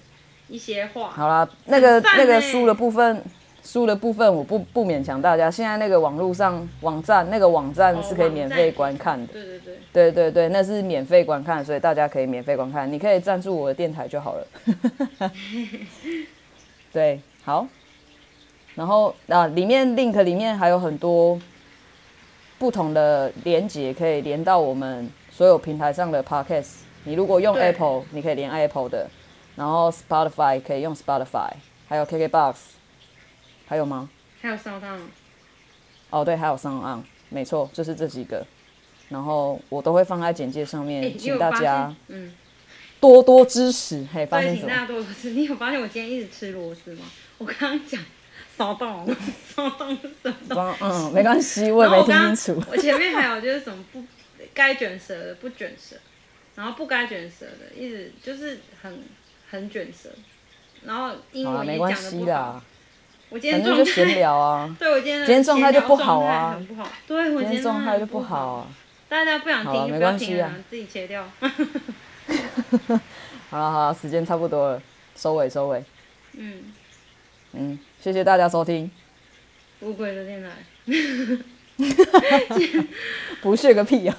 [0.48, 1.10] 一些话。
[1.10, 3.24] 好了，那个那个书的部分。
[3.62, 9.32] 书的部分我不不勉强大家，现在那个网络上网站那个网站是可以免费观看的。
[9.32, 12.90] 对对对，对对对，那是免费观看，所以大家可以免费观看。
[12.90, 15.30] 你可以赞助我的电台就好了。
[16.92, 17.66] 对，好。
[18.74, 21.38] 然后啊，里面 link 里面还有很多
[22.58, 26.78] 不同的连接，可以连到我们所有平台上的 podcast。
[27.04, 29.08] 你如果用 Apple，你可以连 Apple 的，
[29.54, 31.50] 然后 Spotify 可以用 Spotify，
[31.88, 32.54] 还有 KKBox。
[33.70, 34.10] 还有吗？
[34.42, 34.98] 还有 SoundOn。
[36.10, 38.44] 哦，对，还有 SoundOn，没错，就是这几个。
[39.10, 42.34] 然后我都会放在简介上面，欸、请大家嗯
[42.98, 44.04] 多多支持。
[44.12, 44.68] 嘿，发现什么？
[44.68, 45.30] 大家多多支持。
[45.30, 47.04] 你有发现我今天一直吃螺丝吗？
[47.38, 48.04] 我刚刚讲
[48.58, 49.16] SoundOn
[49.54, 50.76] SoundOn 是什么？
[50.80, 52.60] 嗯，没关系，我也没听清楚。
[52.66, 54.02] 我，我前面还有就是什么不
[54.52, 55.94] 该卷舌的不卷舌，
[56.56, 59.04] 然后不该卷舌的一直就是很
[59.48, 60.08] 很卷舌。
[60.84, 62.64] 然后英文也没关讲的不好系啦。，
[63.30, 64.74] 我今天反正就闲，聊啊。
[64.78, 66.90] 对我今天的今天状态就不好啊状态很不好。
[67.06, 68.66] 对，我今天今天状态就不不好啊。
[69.08, 71.24] 大家不想听就不要没关系啊，自己切掉。
[73.50, 74.82] 好了好了，时间差不多了，
[75.16, 75.82] 收尾收尾。
[76.36, 76.72] 嗯，
[77.52, 78.88] 嗯，谢谢大家收听，
[79.80, 80.50] 乌龟的电台，
[83.42, 84.16] 不屑个屁啊！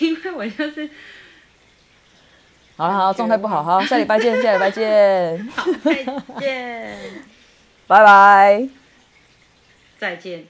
[0.00, 0.90] 因为我就是
[2.76, 6.04] 好了好了，状态不好，好，下礼拜见，下礼拜见，好，再
[6.38, 6.98] 见，
[7.90, 8.68] 拜拜。
[9.98, 10.46] 再见。